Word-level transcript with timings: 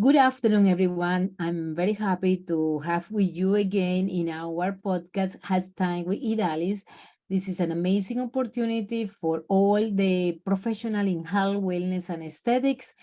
Good 0.00 0.16
afternoon, 0.16 0.68
everyone. 0.68 1.36
I'm 1.38 1.74
very 1.74 1.92
happy 1.92 2.38
to 2.48 2.78
have 2.78 3.10
with 3.10 3.28
you 3.28 3.56
again 3.56 4.08
in 4.08 4.30
our 4.30 4.72
podcast, 4.72 5.36
Has 5.44 5.70
Time 5.74 6.06
with 6.06 6.16
Idalis. 6.18 6.80
This 7.28 7.46
is 7.46 7.60
an 7.60 7.72
amazing 7.72 8.18
opportunity 8.22 9.04
for 9.06 9.44
all 9.50 9.76
the 9.76 10.40
professional 10.46 11.06
in 11.06 11.26
health, 11.26 11.58
wellness, 11.58 12.08
and 12.08 12.24
aesthetics. 12.24 12.94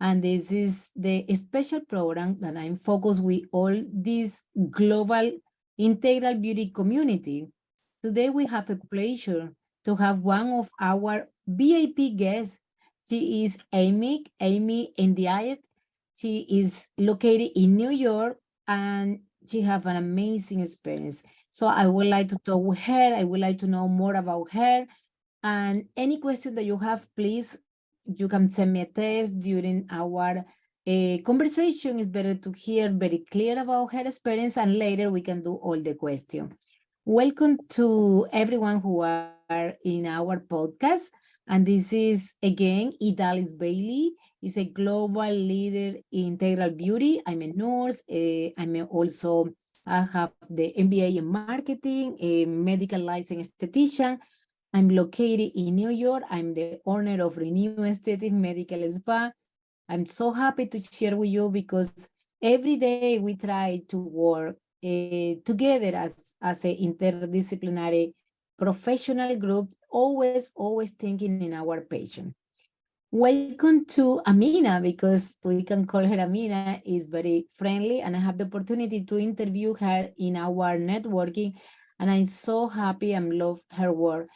And 0.00 0.22
this 0.22 0.52
is 0.52 0.90
the 0.94 1.26
special 1.34 1.80
program 1.80 2.38
that 2.38 2.56
I'm 2.56 2.78
focused 2.78 3.24
with 3.24 3.42
all 3.50 3.74
this 3.92 4.42
global 4.70 5.32
integral 5.76 6.34
beauty 6.34 6.70
community. 6.70 7.48
Today, 8.00 8.30
we 8.30 8.46
have 8.46 8.70
a 8.70 8.76
pleasure 8.76 9.50
to 9.84 9.96
have 9.96 10.20
one 10.20 10.52
of 10.52 10.70
our 10.80 11.26
VIP 11.44 12.14
guests. 12.16 12.60
She 13.08 13.42
is 13.42 13.58
Amy, 13.72 14.26
Amy 14.38 14.92
Ndiaye. 14.96 15.58
She 16.16 16.46
is 16.48 16.88
located 16.96 17.50
in 17.54 17.76
New 17.76 17.90
York 17.90 18.38
and 18.66 19.20
she 19.46 19.60
have 19.60 19.84
an 19.86 19.96
amazing 19.96 20.60
experience. 20.60 21.22
So 21.50 21.66
I 21.66 21.86
would 21.86 22.06
like 22.06 22.28
to 22.30 22.38
talk 22.38 22.62
with 22.62 22.78
her. 22.78 23.14
I 23.14 23.24
would 23.24 23.40
like 23.40 23.58
to 23.60 23.66
know 23.66 23.86
more 23.86 24.14
about 24.14 24.50
her. 24.52 24.86
And 25.42 25.84
any 25.96 26.18
question 26.18 26.54
that 26.54 26.64
you 26.64 26.78
have, 26.78 27.06
please, 27.14 27.58
you 28.06 28.28
can 28.28 28.50
send 28.50 28.72
me 28.72 28.80
a 28.80 28.86
text 28.86 29.38
during 29.40 29.86
our 29.90 30.44
uh, 30.86 31.18
conversation. 31.24 32.00
It's 32.00 32.08
better 32.08 32.34
to 32.34 32.52
hear 32.52 32.88
very 32.88 33.24
clear 33.30 33.60
about 33.60 33.92
her 33.92 34.06
experience 34.06 34.56
and 34.56 34.78
later 34.78 35.10
we 35.10 35.20
can 35.20 35.42
do 35.42 35.54
all 35.54 35.78
the 35.78 35.94
questions. 35.94 36.52
Welcome 37.04 37.58
to 37.70 38.26
everyone 38.32 38.80
who 38.80 39.02
are 39.02 39.74
in 39.84 40.06
our 40.06 40.40
podcast. 40.40 41.08
And 41.48 41.64
this 41.64 41.92
is 41.92 42.34
again, 42.42 42.92
Idalis 43.00 43.56
Bailey 43.56 44.12
is 44.42 44.56
a 44.56 44.64
global 44.64 45.30
leader 45.30 45.98
in 46.10 46.38
integral 46.38 46.70
beauty. 46.70 47.22
I'm 47.26 47.42
a 47.42 47.46
nurse. 47.46 48.02
Uh, 48.10 48.50
I'm 48.58 48.86
also, 48.90 49.48
I 49.86 50.02
have 50.12 50.32
the 50.50 50.74
MBA 50.76 51.16
in 51.16 51.26
marketing, 51.26 52.16
a 52.20 52.46
medical 52.46 53.00
license 53.00 53.52
esthetician. 53.52 54.18
I'm 54.74 54.88
located 54.88 55.52
in 55.54 55.76
New 55.76 55.90
York. 55.90 56.24
I'm 56.30 56.52
the 56.52 56.80
owner 56.84 57.24
of 57.24 57.36
Renew 57.36 57.82
Aesthetic 57.84 58.32
Medical 58.32 58.90
Spa. 58.92 59.30
I'm 59.88 60.04
so 60.06 60.32
happy 60.32 60.66
to 60.66 60.82
share 60.82 61.16
with 61.16 61.30
you 61.30 61.48
because 61.48 62.08
every 62.42 62.76
day 62.76 63.18
we 63.18 63.36
try 63.36 63.82
to 63.88 63.98
work 63.98 64.56
uh, 64.84 65.34
together 65.44 65.96
as, 65.96 66.14
as 66.42 66.64
an 66.64 66.76
interdisciplinary 66.76 68.12
professional 68.58 69.36
group, 69.36 69.68
always, 69.88 70.52
always 70.54 70.92
thinking 70.92 71.42
in 71.42 71.54
our 71.54 71.80
patient. 71.80 72.34
Welcome 73.10 73.86
to 73.86 74.20
Amina, 74.26 74.80
because 74.82 75.36
we 75.44 75.62
can 75.62 75.86
call 75.86 76.04
her 76.04 76.20
Amina, 76.20 76.82
is 76.84 77.06
very 77.06 77.46
friendly, 77.54 78.00
and 78.00 78.16
I 78.16 78.18
have 78.18 78.36
the 78.36 78.44
opportunity 78.44 79.04
to 79.04 79.18
interview 79.18 79.74
her 79.74 80.10
in 80.18 80.36
our 80.36 80.76
networking, 80.76 81.54
and 81.98 82.10
I'm 82.10 82.26
so 82.26 82.68
happy 82.68 83.12
and 83.14 83.32
love 83.32 83.60
her 83.70 83.92
work. 83.92 84.28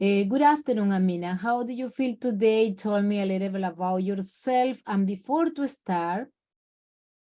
Uh, 0.00 0.24
good 0.24 0.42
afternoon, 0.42 0.92
Amina. 0.92 1.36
How 1.36 1.62
do 1.62 1.72
you 1.72 1.88
feel 1.88 2.16
today? 2.20 2.74
Tell 2.74 3.02
me 3.02 3.20
a 3.20 3.26
little 3.26 3.48
bit 3.48 3.62
about 3.62 4.02
yourself. 4.02 4.82
And 4.86 5.06
before 5.06 5.50
to 5.50 5.66
start, 5.66 6.28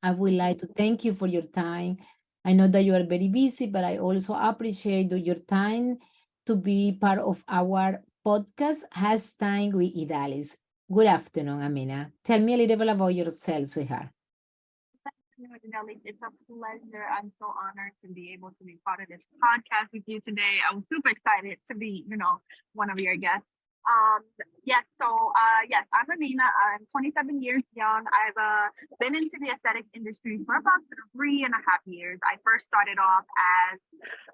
I 0.02 0.12
would 0.12 0.34
like 0.34 0.60
to 0.60 0.68
thank 0.68 1.06
you 1.06 1.14
for 1.14 1.28
your 1.28 1.44
time. 1.44 1.98
I 2.44 2.54
know 2.54 2.68
that 2.68 2.84
you 2.84 2.96
are 2.96 3.04
very 3.04 3.28
busy, 3.30 3.68
but 3.68 3.84
I 3.84 3.98
also 3.98 4.34
appreciate 4.34 5.12
your 5.12 5.36
time 5.36 6.00
to 6.50 6.56
be 6.56 6.98
part 6.98 7.20
of 7.22 7.46
our 7.48 8.02
podcast, 8.26 8.82
Has 8.90 9.38
Time 9.38 9.70
with 9.70 9.94
Idalis. 9.94 10.58
Good 10.92 11.06
afternoon, 11.06 11.62
Amina. 11.62 12.10
Tell 12.26 12.40
me 12.40 12.56
a 12.56 12.58
little 12.58 12.76
bit 12.76 12.90
about 12.90 13.14
yourself, 13.14 13.68
sweetheart. 13.68 14.10
It's 15.38 16.18
a 16.26 16.32
pleasure. 16.50 17.06
I'm 17.06 17.32
so 17.38 17.54
honored 17.54 17.94
to 18.02 18.10
be 18.10 18.34
able 18.34 18.50
to 18.58 18.64
be 18.66 18.80
part 18.84 19.00
of 19.00 19.08
this 19.10 19.22
podcast 19.38 19.94
with 19.94 20.02
you 20.08 20.20
today. 20.22 20.58
I'm 20.66 20.84
super 20.92 21.10
excited 21.10 21.60
to 21.70 21.78
be, 21.78 22.04
you 22.10 22.18
know, 22.18 22.42
one 22.74 22.90
of 22.90 22.98
your 22.98 23.16
guests. 23.16 23.46
Um, 23.86 24.22
yes, 24.66 24.84
so 25.00 25.06
uh, 25.06 25.62
yes, 25.70 25.86
I'm 25.94 26.10
Amina. 26.10 26.44
I'm 26.44 26.86
27 26.92 27.42
years 27.42 27.64
young. 27.78 28.06
I've 28.10 28.38
uh, 28.38 28.68
been 29.00 29.16
into 29.16 29.38
the 29.40 29.54
aesthetics 29.54 29.90
industry 29.94 30.42
for 30.46 30.58
about 30.58 30.82
three 31.16 31.46
and 31.46 31.54
a 31.54 31.62
half 31.62 31.82
years. 31.86 32.20
I 32.26 32.42
first 32.44 32.66
started 32.66 32.98
off 32.98 33.24
as 33.72 33.80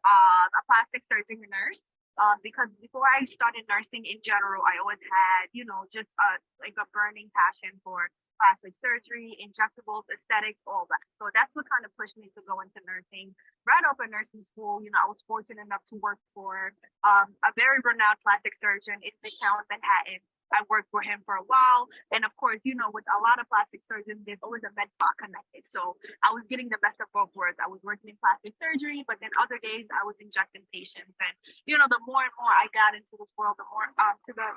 uh, 0.04 0.46
a 0.48 0.62
plastic 0.68 1.04
surgeon 1.12 1.44
nurse. 1.52 1.84
Um, 2.16 2.40
because 2.40 2.72
before 2.80 3.04
I 3.04 3.28
started 3.28 3.68
nursing 3.68 4.08
in 4.08 4.24
general, 4.24 4.64
I 4.64 4.80
always 4.80 5.02
had, 5.04 5.52
you 5.52 5.68
know, 5.68 5.84
just 5.92 6.08
a, 6.16 6.30
like 6.64 6.78
a 6.80 6.88
burning 6.96 7.28
passion 7.36 7.76
for 7.84 8.08
plastic 8.40 8.76
surgery, 8.84 9.36
injectables, 9.40 10.04
aesthetics, 10.12 10.60
all 10.68 10.88
that. 10.92 11.04
So 11.20 11.32
that's 11.32 11.52
what 11.56 11.68
kind 11.72 11.88
of 11.88 11.92
pushed 11.96 12.20
me 12.20 12.32
to 12.36 12.42
go 12.44 12.60
into 12.60 12.80
nursing. 12.84 13.32
Right 13.64 13.84
up 13.88 14.00
in 14.04 14.12
nursing 14.12 14.44
school, 14.52 14.84
you 14.84 14.92
know, 14.92 15.00
I 15.00 15.08
was 15.08 15.20
fortunate 15.28 15.64
enough 15.64 15.84
to 15.92 16.00
work 16.04 16.20
for 16.36 16.76
um, 17.08 17.32
a 17.48 17.52
very 17.56 17.80
renowned 17.84 18.20
plastic 18.24 18.56
surgeon 18.60 19.00
in 19.04 19.16
the 19.24 19.32
town 19.40 19.56
Midtown 19.56 19.64
Manhattan. 19.72 20.20
I 20.54 20.62
worked 20.70 20.92
for 20.92 21.02
him 21.02 21.22
for 21.26 21.36
a 21.36 21.46
while. 21.46 21.88
And 22.12 22.26
of 22.26 22.36
course, 22.38 22.62
you 22.64 22.76
know, 22.76 22.92
with 22.94 23.06
a 23.10 23.20
lot 23.22 23.42
of 23.42 23.50
plastic 23.50 23.82
surgeons, 23.86 24.22
there's 24.26 24.42
always 24.44 24.64
a 24.66 24.72
med 24.78 24.90
spa 24.94 25.10
connected. 25.18 25.66
So 25.70 25.98
I 26.22 26.34
was 26.34 26.46
getting 26.50 26.70
the 26.70 26.82
best 26.82 27.02
of 27.02 27.10
both 27.14 27.34
worlds. 27.34 27.58
I 27.58 27.70
was 27.70 27.82
working 27.82 28.14
in 28.14 28.18
plastic 28.22 28.54
surgery, 28.62 29.02
but 29.08 29.18
then 29.22 29.34
other 29.42 29.58
days 29.58 29.90
I 29.90 30.06
was 30.06 30.16
injecting 30.22 30.66
patients. 30.70 31.16
And, 31.18 31.34
you 31.66 31.78
know, 31.78 31.90
the 31.90 32.02
more 32.06 32.22
and 32.22 32.36
more 32.38 32.52
I 32.52 32.70
got 32.76 32.94
into 32.94 33.16
this 33.18 33.34
world, 33.38 33.58
the 33.58 33.68
more 33.70 33.90
um, 33.98 34.16
to 34.28 34.32
the, 34.34 34.48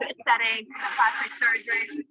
the 0.00 0.08
plastic 0.26 1.32
surgery, 1.40 2.04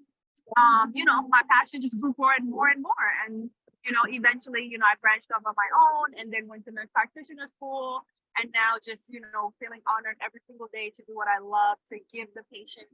um, 0.57 0.91
you 0.95 1.05
know, 1.05 1.27
my 1.29 1.45
passion 1.51 1.81
just 1.81 1.99
grew 1.99 2.15
more 2.17 2.33
and 2.33 2.49
more 2.49 2.69
and 2.69 2.81
more. 2.81 3.07
And, 3.25 3.49
you 3.85 3.91
know, 3.93 4.03
eventually, 4.09 4.65
you 4.65 4.77
know, 4.81 4.89
I 4.89 4.97
branched 5.01 5.29
off 5.29 5.45
on 5.45 5.53
my 5.53 5.69
own 5.69 6.17
and 6.17 6.33
then 6.33 6.47
went 6.49 6.65
to 6.65 6.71
nurse 6.71 6.89
practitioner 6.93 7.47
school. 7.47 8.01
And 8.37 8.51
now 8.53 8.79
just, 8.79 9.03
you 9.09 9.19
know, 9.19 9.51
feeling 9.59 9.81
honored 9.83 10.15
every 10.23 10.39
single 10.47 10.69
day 10.71 10.93
to 10.95 11.01
do 11.03 11.13
what 11.17 11.27
I 11.27 11.43
love, 11.43 11.75
to 11.91 11.99
give 12.13 12.31
the 12.37 12.45
patient 12.53 12.87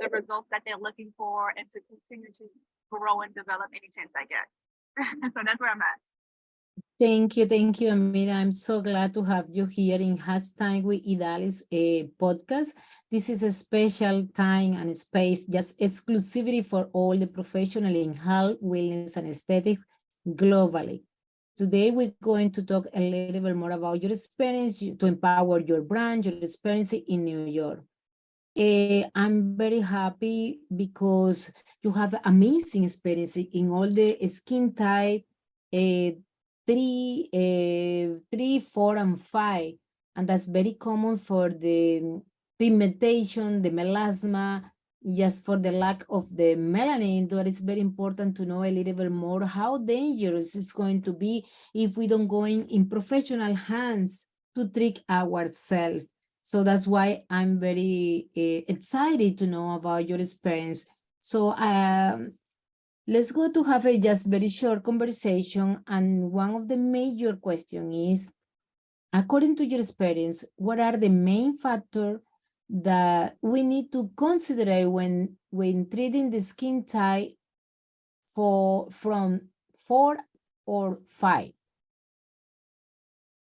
the 0.00 0.08
results 0.08 0.48
that 0.50 0.62
they're 0.64 0.80
looking 0.80 1.12
for 1.16 1.52
and 1.56 1.66
to 1.74 1.80
continue 1.88 2.32
to 2.38 2.44
grow 2.90 3.20
and 3.20 3.34
develop 3.34 3.68
any 3.70 3.90
chance 3.94 4.10
I 4.16 4.24
get. 4.26 4.46
so 5.34 5.40
that's 5.44 5.60
where 5.60 5.70
I'm 5.70 5.80
at. 5.80 6.00
Thank 6.98 7.38
you, 7.38 7.46
thank 7.46 7.80
you, 7.80 7.90
Amina. 7.90 8.32
I'm 8.32 8.52
so 8.52 8.82
glad 8.82 9.14
to 9.14 9.22
have 9.22 9.46
you 9.50 9.64
here 9.64 9.98
in 9.98 10.18
Has 10.18 10.52
Time 10.52 10.82
with 10.82 11.00
Idalis 11.06 11.62
a 11.72 12.08
podcast. 12.20 12.68
This 13.10 13.30
is 13.30 13.42
a 13.42 13.52
special 13.52 14.26
time 14.34 14.74
and 14.74 14.96
space, 14.96 15.46
just 15.46 15.78
exclusivity 15.80 16.64
for 16.64 16.90
all 16.92 17.16
the 17.16 17.26
professional 17.26 17.94
in 17.94 18.12
health, 18.14 18.58
wellness, 18.62 19.16
and 19.16 19.28
aesthetics 19.28 19.82
globally. 20.28 21.02
Today, 21.56 21.90
we're 21.90 22.12
going 22.22 22.50
to 22.52 22.62
talk 22.62 22.86
a 22.94 23.00
little 23.00 23.40
bit 23.40 23.56
more 23.56 23.72
about 23.72 24.02
your 24.02 24.12
experience 24.12 24.78
to 24.78 25.06
empower 25.06 25.58
your 25.60 25.80
brand, 25.80 26.26
your 26.26 26.36
experience 26.42 26.92
in 26.92 27.24
New 27.24 27.46
York. 27.46 27.82
Uh, 28.60 29.08
I'm 29.14 29.56
very 29.56 29.80
happy 29.80 30.60
because 30.76 31.50
you 31.82 31.92
have 31.92 32.14
amazing 32.24 32.84
experience 32.84 33.36
in 33.36 33.70
all 33.70 33.88
the 33.88 34.18
skin 34.28 34.74
type, 34.74 35.24
uh, 35.72 36.10
three, 36.66 37.30
uh, 37.32 38.20
three, 38.30 38.60
four, 38.60 38.98
and 38.98 39.22
five. 39.22 39.72
And 40.14 40.28
that's 40.28 40.44
very 40.44 40.74
common 40.74 41.16
for 41.16 41.48
the 41.48 42.20
pigmentation, 42.58 43.62
the 43.62 43.70
melasma, 43.70 44.70
just 45.16 45.46
for 45.46 45.56
the 45.56 45.72
lack 45.72 46.04
of 46.10 46.36
the 46.36 46.54
melanin, 46.54 47.30
but 47.30 47.46
it's 47.46 47.60
very 47.60 47.80
important 47.80 48.36
to 48.36 48.44
know 48.44 48.62
a 48.62 48.70
little 48.70 48.92
bit 48.92 49.10
more 49.10 49.46
how 49.46 49.78
dangerous 49.78 50.54
it's 50.54 50.72
going 50.72 51.00
to 51.00 51.14
be 51.14 51.46
if 51.72 51.96
we 51.96 52.06
don't 52.06 52.28
go 52.28 52.44
in, 52.44 52.68
in 52.68 52.86
professional 52.86 53.54
hands 53.54 54.26
to 54.54 54.68
treat 54.68 55.00
ourselves. 55.08 56.04
So 56.50 56.64
that's 56.64 56.84
why 56.84 57.22
I'm 57.30 57.60
very 57.60 58.26
uh, 58.36 58.66
excited 58.74 59.38
to 59.38 59.46
know 59.46 59.76
about 59.76 60.08
your 60.08 60.18
experience. 60.18 60.84
So 61.20 61.50
um, 61.50 62.32
let's 63.06 63.30
go 63.30 63.52
to 63.52 63.62
have 63.62 63.86
a 63.86 63.96
just 63.96 64.28
very 64.28 64.48
short 64.48 64.82
conversation. 64.82 65.78
And 65.86 66.32
one 66.32 66.56
of 66.56 66.66
the 66.66 66.76
major 66.76 67.36
question 67.36 67.92
is, 67.92 68.28
according 69.12 69.54
to 69.58 69.64
your 69.64 69.78
experience, 69.78 70.44
what 70.56 70.80
are 70.80 70.96
the 70.96 71.08
main 71.08 71.56
factors 71.56 72.18
that 72.68 73.36
we 73.40 73.62
need 73.62 73.92
to 73.92 74.10
consider 74.16 74.90
when, 74.90 75.36
when 75.50 75.88
treating 75.88 76.32
the 76.32 76.40
skin 76.40 76.84
type 76.84 77.30
for 78.34 78.90
from 78.90 79.42
four 79.86 80.16
or 80.66 80.98
five? 81.06 81.52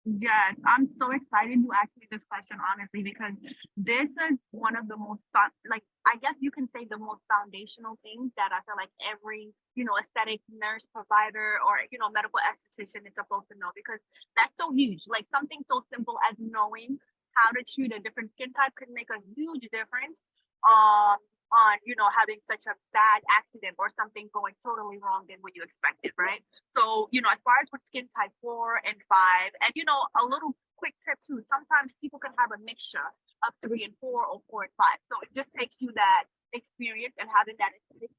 Yes, 0.06 0.60
I'm 0.68 0.92
so 1.00 1.12
excited 1.16 1.64
to 1.64 1.70
ask 1.72 1.88
me 1.96 2.08
this 2.12 2.20
question, 2.28 2.60
honestly, 2.60 3.04
because 3.08 3.40
this 3.78 4.12
is 4.28 4.36
one 4.52 4.76
of 4.76 4.88
the 4.92 4.98
most, 5.00 5.24
like, 5.70 5.84
I 6.06 6.18
guess 6.20 6.36
you 6.44 6.52
can 6.52 6.68
say 6.76 6.84
the 6.92 6.98
most 7.00 7.24
foundational 7.32 7.96
things 8.04 8.32
that 8.36 8.52
I 8.52 8.60
feel 8.68 8.76
like 8.76 8.92
every, 9.00 9.56
you 9.76 9.86
know, 9.88 9.96
aesthetic 9.96 10.42
nurse 10.52 10.84
provider 10.92 11.56
or, 11.64 11.88
you 11.88 12.00
know, 12.04 12.12
medical 12.12 12.40
esthetician 12.44 13.08
is 13.08 13.16
supposed 13.16 13.48
to 13.48 13.56
know 13.56 13.72
because 13.80 14.04
that's 14.36 14.52
so 14.60 14.76
huge. 14.76 15.08
Like 15.08 15.24
something 15.32 15.64
so 15.72 15.86
simple 15.88 16.20
as 16.28 16.36
knowing 16.36 17.00
how 17.40 17.56
to 17.56 17.64
treat 17.64 17.96
a 17.96 18.00
different 18.04 18.32
skin 18.36 18.52
type 18.52 18.76
could 18.76 18.92
make 18.92 19.08
a 19.08 19.24
huge 19.40 19.64
difference 19.72 20.20
um, 20.68 21.18
on, 21.54 21.78
you 21.86 21.94
know, 21.94 22.10
having 22.10 22.42
such 22.50 22.66
a 22.66 22.74
bad 22.92 23.22
accident 23.30 23.78
or 23.78 23.94
something 23.94 24.26
going 24.34 24.58
totally 24.66 24.98
wrong 24.98 25.30
than 25.30 25.38
what 25.46 25.54
you 25.54 25.62
expected, 25.62 26.12
right? 26.18 26.42
So, 26.74 27.08
you 27.14 27.22
know, 27.22 27.30
as 27.30 27.40
far 27.46 27.62
as 27.62 27.70
with 27.70 27.86
skin 27.86 28.10
type 28.18 28.34
four 28.42 28.82
and 28.82 28.98
five, 29.06 29.54
and 29.62 29.72
you 29.78 29.86
know, 29.86 30.10
a 30.18 30.26
little 30.26 30.58
quick 30.82 30.98
tip 31.06 31.22
too, 31.22 31.40
sometimes 31.48 31.94
people 32.02 32.18
can 32.18 32.34
have 32.42 32.52
a 32.52 32.60
mixture 32.66 33.06
of 33.46 33.54
three 33.62 33.86
and 33.86 33.94
four 34.02 34.26
or 34.26 34.42
four 34.50 34.66
and 34.66 34.74
five. 34.76 34.98
So 35.08 35.22
it 35.22 35.30
just 35.38 35.54
takes 35.54 35.78
you 35.80 35.94
that 35.96 36.26
experience 36.54 37.16
and 37.20 37.30
having 37.30 37.56
that 37.62 37.74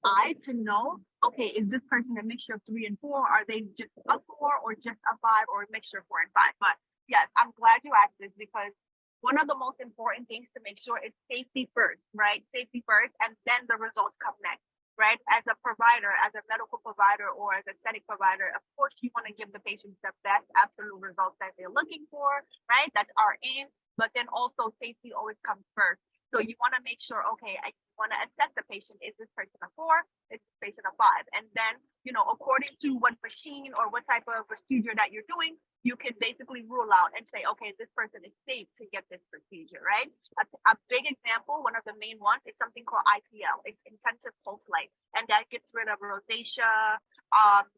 eye 0.05 0.35
to 0.45 0.53
know, 0.55 1.01
okay, 1.27 1.51
is 1.55 1.69
this 1.69 1.83
person 1.91 2.17
a 2.19 2.25
mixture 2.25 2.55
of 2.55 2.63
three 2.67 2.87
and 2.87 2.99
four? 2.99 3.19
Are 3.19 3.45
they 3.47 3.67
just 3.79 3.95
a 4.09 4.19
four 4.27 4.53
or 4.63 4.75
just 4.75 5.01
a 5.11 5.15
five 5.23 5.47
or 5.51 5.63
a 5.63 5.69
mixture 5.71 5.99
of 5.99 6.07
four 6.09 6.23
and 6.23 6.33
five? 6.35 6.55
But 6.61 6.75
yes, 7.09 7.27
I'm 7.37 7.53
glad 7.59 7.83
you 7.85 7.93
asked 7.95 8.19
this 8.19 8.33
because 8.39 8.73
one 9.25 9.41
of 9.41 9.49
the 9.49 9.57
most 9.57 9.81
important 9.81 10.29
things 10.29 10.45
to 10.53 10.61
make 10.61 10.77
sure 10.77 11.01
is 11.01 11.17
safety 11.33 11.73
first, 11.73 12.05
right? 12.13 12.45
Safety 12.53 12.85
first, 12.85 13.17
and 13.25 13.33
then 13.49 13.65
the 13.73 13.81
results 13.81 14.13
come 14.21 14.37
next, 14.45 14.61
right? 15.01 15.17
As 15.33 15.41
a 15.49 15.57
provider, 15.65 16.13
as 16.21 16.37
a 16.37 16.45
medical 16.45 16.77
provider 16.85 17.33
or 17.33 17.57
as 17.57 17.65
a 17.65 17.73
aesthetic 17.73 18.05
provider, 18.05 18.53
of 18.53 18.61
course, 18.77 18.93
you 19.01 19.09
want 19.17 19.25
to 19.25 19.33
give 19.33 19.49
the 19.57 19.65
patients 19.65 19.97
the 20.05 20.13
best 20.29 20.45
absolute 20.61 21.01
results 21.01 21.41
that 21.41 21.57
they're 21.57 21.73
looking 21.73 22.05
for, 22.13 22.45
right? 22.69 22.93
That's 22.93 23.09
our 23.17 23.41
aim. 23.49 23.73
But 23.97 24.13
then 24.13 24.29
also 24.29 24.75
safety 24.83 25.17
always 25.17 25.41
comes 25.47 25.65
first. 25.73 26.05
So 26.35 26.43
you 26.43 26.59
want 26.59 26.75
to 26.75 26.83
make 26.83 26.99
sure, 26.99 27.23
okay, 27.39 27.55
I 27.63 27.71
want 27.95 28.11
to 28.11 28.19
assess 28.27 28.51
the 28.59 28.67
patient. 28.67 28.99
Is 28.99 29.15
this 29.23 29.31
person 29.39 29.55
a 29.63 29.71
four? 29.79 30.03
Is 30.35 30.43
this 30.43 30.59
patient 30.59 30.83
a 30.83 30.93
five? 30.99 31.23
And 31.31 31.47
then, 31.55 31.79
you 32.03 32.11
know, 32.11 32.27
according 32.27 32.75
to 32.83 32.99
what 32.99 33.15
machine 33.23 33.71
or 33.79 33.87
what 33.95 34.03
type 34.11 34.27
of 34.27 34.43
procedure 34.51 34.93
that 34.99 35.15
you're 35.15 35.27
doing, 35.31 35.55
you 35.85 36.01
can 36.01 36.17
basically 36.17 36.65
rule 36.65 36.89
out 36.89 37.13
and 37.13 37.29
say, 37.29 37.45
okay, 37.45 37.77
this 37.77 37.93
person 37.93 38.25
is 38.25 38.33
safe 38.49 38.67
to 38.81 38.89
get 38.89 39.05
this 39.13 39.21
procedure, 39.29 39.85
right? 39.85 40.09
A, 40.41 40.45
a 40.73 40.75
big 40.89 41.05
example, 41.05 41.61
one 41.61 41.77
of 41.77 41.85
the 41.85 41.93
main 42.01 42.17
ones, 42.19 42.41
is 42.49 42.57
something 42.57 42.89
called 42.89 43.05
IPL. 43.05 43.61
It's 43.69 43.79
intensive 43.85 44.33
pulse 44.49 44.65
light, 44.67 44.89
and 45.13 45.29
that 45.29 45.45
gets 45.53 45.69
rid 45.77 45.93
of 45.93 46.01
rosacea, 46.01 46.97
um, 47.37 47.69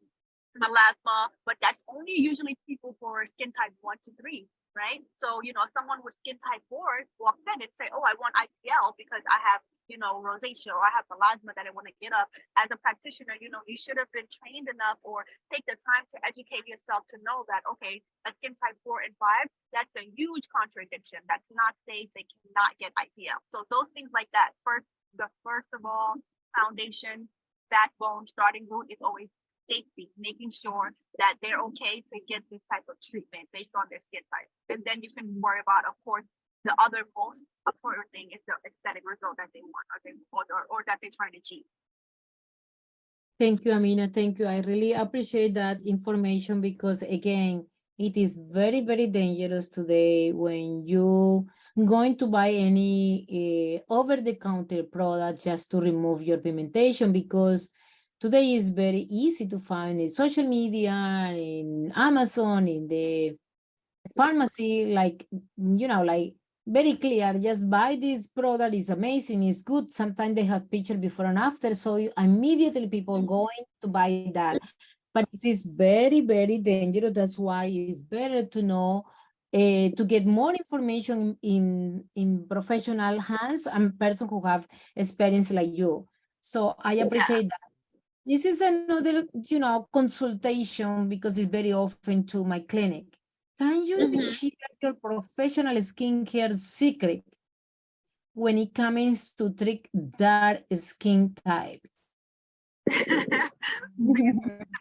melasma, 0.54 1.34
but 1.44 1.58
that's 1.60 1.82
only 1.90 2.14
usually 2.14 2.56
people 2.64 2.94
for 3.02 3.26
skin 3.26 3.50
type 3.52 3.74
one 3.82 3.98
to 4.06 4.14
three, 4.22 4.46
right? 4.78 5.02
So, 5.18 5.42
you 5.42 5.52
know, 5.52 5.66
someone 5.74 6.00
with 6.06 6.14
skin 6.22 6.38
type 6.46 6.62
four 6.70 7.04
walks 7.18 7.42
in 7.44 7.58
and 7.60 7.72
say, 7.76 7.90
oh, 7.92 8.06
I 8.06 8.14
want 8.22 8.38
IPL 8.38 8.94
because 8.96 9.22
I 9.28 9.38
have 9.50 9.60
you 9.88 9.98
know, 9.98 10.18
rosacea 10.22 10.74
or 10.74 10.82
I 10.82 10.92
have 10.94 11.06
melasma 11.10 11.54
that 11.54 11.66
I 11.66 11.72
want 11.72 11.86
to 11.88 11.96
get 12.02 12.12
up. 12.12 12.28
As 12.58 12.68
a 12.70 12.78
practitioner, 12.78 13.34
you 13.40 13.50
know, 13.50 13.62
you 13.66 13.78
should 13.78 13.98
have 13.98 14.10
been 14.12 14.26
trained 14.28 14.68
enough 14.68 14.98
or 15.02 15.24
take 15.52 15.64
the 15.66 15.78
time 15.78 16.04
to 16.14 16.16
educate 16.26 16.66
yourself 16.66 17.06
to 17.14 17.16
know 17.22 17.46
that, 17.48 17.62
okay, 17.76 18.02
a 18.26 18.30
skin 18.38 18.54
type 18.58 18.76
four 18.82 19.02
and 19.02 19.14
five, 19.18 19.46
that's 19.72 19.92
a 19.98 20.04
huge 20.14 20.46
contradiction. 20.50 21.22
That's 21.30 21.46
not 21.54 21.74
safe. 21.88 22.10
They 22.14 22.26
cannot 22.28 22.74
get 22.78 22.94
IPL. 22.98 23.38
So 23.54 23.64
those 23.70 23.88
things 23.94 24.10
like 24.12 24.30
that, 24.32 24.52
first, 24.64 24.86
the 25.16 25.28
first 25.42 25.68
of 25.72 25.84
all, 25.84 26.18
foundation, 26.56 27.28
backbone, 27.70 28.26
starting 28.26 28.66
root 28.70 28.88
is 28.90 29.00
always 29.02 29.28
safety, 29.70 30.10
making 30.18 30.50
sure 30.50 30.92
that 31.18 31.34
they're 31.42 31.60
okay 31.74 32.02
to 32.12 32.16
get 32.28 32.42
this 32.50 32.62
type 32.70 32.86
of 32.88 32.96
treatment 33.02 33.48
based 33.52 33.74
on 33.74 33.84
their 33.90 34.00
skin 34.08 34.22
type. 34.30 34.48
And 34.70 34.82
then 34.86 35.02
you 35.02 35.10
can 35.10 35.26
worry 35.40 35.60
about, 35.60 35.84
of 35.88 35.94
course, 36.04 36.24
the 36.66 36.74
other 36.82 37.06
most 37.16 37.40
important 37.66 38.06
thing 38.12 38.26
is 38.34 38.42
the 38.46 38.56
aesthetic 38.66 39.04
result 39.06 39.36
that 39.38 39.50
they 39.54 39.62
want 39.62 39.86
or, 39.94 39.98
they, 40.04 40.12
or, 40.32 40.42
or 40.70 40.80
that 40.86 40.98
they're 41.00 41.14
trying 41.16 41.32
to 41.32 41.38
achieve. 41.38 41.64
Thank 43.38 43.64
you, 43.64 43.72
Amina. 43.72 44.08
Thank 44.08 44.38
you. 44.38 44.46
I 44.46 44.58
really 44.60 44.92
appreciate 44.94 45.54
that 45.54 45.78
information 45.86 46.60
because 46.60 47.02
again, 47.02 47.66
it 47.98 48.16
is 48.16 48.38
very, 48.50 48.80
very 48.80 49.06
dangerous 49.06 49.68
today 49.68 50.32
when 50.32 50.84
you 50.84 51.46
going 51.84 52.16
to 52.16 52.26
buy 52.26 52.50
any 52.50 53.82
uh, 53.88 53.92
over-the-counter 53.92 54.84
product 54.84 55.44
just 55.44 55.70
to 55.70 55.80
remove 55.80 56.22
your 56.22 56.38
pigmentation 56.38 57.12
because 57.12 57.70
today 58.18 58.54
is 58.54 58.70
very 58.70 59.06
easy 59.10 59.46
to 59.46 59.58
find 59.58 60.00
in 60.00 60.08
social 60.08 60.44
media, 60.44 60.94
in 61.36 61.92
Amazon, 61.94 62.66
in 62.68 62.88
the 62.88 63.36
pharmacy, 64.16 64.92
like, 64.92 65.26
you 65.30 65.88
know, 65.88 66.02
like 66.02 66.34
very 66.66 66.96
clear. 66.96 67.38
Just 67.38 67.70
buy 67.70 67.96
this 68.00 68.26
product 68.26 68.74
is 68.74 68.90
amazing 68.90 69.44
it's 69.44 69.62
good. 69.62 69.92
Sometimes 69.92 70.34
they 70.34 70.44
have 70.44 70.70
picture 70.70 70.96
before 70.96 71.26
and 71.26 71.38
after 71.38 71.74
so 71.74 71.96
immediately 72.18 72.88
people 72.88 73.18
mm-hmm. 73.18 73.26
going 73.26 73.64
to 73.82 73.88
buy 73.88 74.30
that. 74.34 74.58
But 75.14 75.28
it 75.32 75.44
is 75.44 75.62
very 75.62 76.20
very 76.20 76.58
dangerous. 76.58 77.14
That's 77.14 77.38
why 77.38 77.66
it's 77.66 78.02
better 78.02 78.44
to 78.46 78.62
know 78.62 79.06
uh, 79.54 79.88
to 79.96 80.04
get 80.04 80.26
more 80.26 80.52
information 80.54 81.38
in 81.42 82.04
in 82.16 82.46
professional 82.48 83.20
hands 83.20 83.66
and 83.66 83.98
person 83.98 84.28
who 84.28 84.44
have 84.44 84.66
experience 84.96 85.52
like 85.52 85.70
you. 85.72 86.06
So 86.40 86.74
i 86.82 86.94
appreciate 86.94 87.44
yeah. 87.44 87.48
that. 87.48 87.60
This 88.26 88.44
is 88.44 88.60
another 88.60 89.24
you 89.48 89.60
know 89.60 89.88
consultation 89.92 91.08
because 91.08 91.38
it's 91.38 91.50
very 91.50 91.72
often 91.72 92.26
to 92.26 92.44
my 92.44 92.58
clinic 92.60 93.06
can 93.58 93.86
you 93.86 93.96
mm-hmm. 93.98 94.20
share 94.20 94.72
your 94.82 94.94
professional 94.94 95.76
skincare 95.76 96.56
secret 96.58 97.24
when 98.34 98.58
it 98.58 98.74
comes 98.74 99.30
to 99.30 99.50
trick 99.50 99.88
dark 99.94 100.64
skin 100.74 101.34
type? 101.44 101.80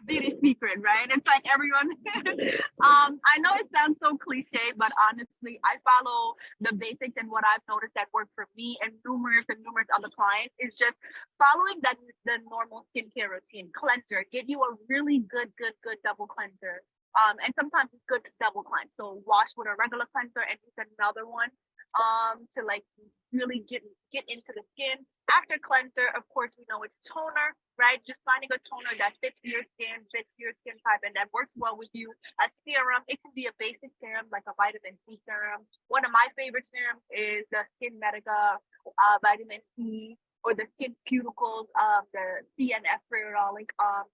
beauty 0.06 0.36
secret, 0.42 0.78
right? 0.78 1.08
It's 1.10 1.26
like 1.26 1.44
everyone. 1.52 1.90
um, 2.84 3.18
I 3.18 3.38
know 3.40 3.56
it 3.58 3.66
sounds 3.74 3.98
so 4.02 4.16
cliche, 4.16 4.72
but 4.76 4.92
honestly, 5.08 5.58
I 5.64 5.80
follow 5.82 6.34
the 6.60 6.72
basics 6.76 7.16
and 7.16 7.30
what 7.30 7.44
I've 7.44 7.64
noticed 7.68 7.94
that 7.94 8.06
work 8.12 8.28
for 8.34 8.46
me 8.56 8.78
and 8.82 8.92
numerous 9.04 9.44
and 9.48 9.58
numerous 9.64 9.88
other 9.94 10.12
clients 10.14 10.54
is 10.60 10.72
just 10.78 10.96
following 11.40 11.80
that 11.82 11.96
the 12.24 12.38
normal 12.48 12.86
skincare 12.92 13.32
routine. 13.32 13.70
Cleanser, 13.74 14.24
Give 14.30 14.46
you 14.46 14.62
a 14.62 14.76
really 14.88 15.20
good, 15.26 15.50
good, 15.58 15.74
good 15.82 15.98
double 16.04 16.26
cleanser. 16.26 16.82
Um, 17.16 17.40
and 17.40 17.50
sometimes 17.56 17.88
it's 17.96 18.04
good 18.06 18.24
to 18.24 18.32
double 18.38 18.62
cleanse. 18.62 18.92
So 19.00 19.24
wash 19.24 19.50
with 19.56 19.66
a 19.72 19.74
regular 19.80 20.04
cleanser 20.12 20.44
and 20.44 20.60
use 20.60 20.76
another 20.76 21.24
one 21.24 21.48
um, 21.96 22.44
to 22.54 22.60
like 22.64 22.84
really 23.32 23.64
get 23.68 23.82
get 24.12 24.24
into 24.28 24.52
the 24.52 24.62
skin. 24.76 25.00
After 25.32 25.58
cleanser, 25.58 26.06
of 26.14 26.22
course, 26.30 26.54
we 26.54 26.64
know 26.70 26.86
it's 26.86 26.94
toner, 27.02 27.56
right? 27.80 27.98
Just 28.06 28.22
finding 28.22 28.52
a 28.54 28.60
toner 28.62 28.94
that 29.02 29.18
fits 29.18 29.36
your 29.42 29.64
skin, 29.74 30.06
fits 30.14 30.30
your 30.38 30.54
skin 30.62 30.78
type, 30.86 31.02
and 31.02 31.16
that 31.18 31.32
works 31.34 31.50
well 31.58 31.74
with 31.74 31.90
you. 31.92 32.14
A 32.38 32.46
serum, 32.62 33.02
it 33.10 33.18
can 33.24 33.34
be 33.34 33.50
a 33.50 33.54
basic 33.58 33.90
serum 33.98 34.30
like 34.30 34.46
a 34.46 34.54
vitamin 34.54 34.94
C 35.04 35.18
serum. 35.26 35.66
One 35.90 36.06
of 36.06 36.14
my 36.14 36.30
favorite 36.38 36.68
serums 36.70 37.02
is 37.10 37.42
the 37.50 37.66
Skin 37.76 37.98
Medica 37.98 38.60
uh, 38.86 39.16
vitamin 39.18 39.60
C 39.74 40.14
or 40.46 40.54
the 40.54 40.70
Skin 40.78 40.94
Cuticles, 41.10 41.66
um, 41.74 42.06
the 42.14 42.46
CNF 42.54 43.02
Ferulic 43.10 43.74
um, 43.82 44.06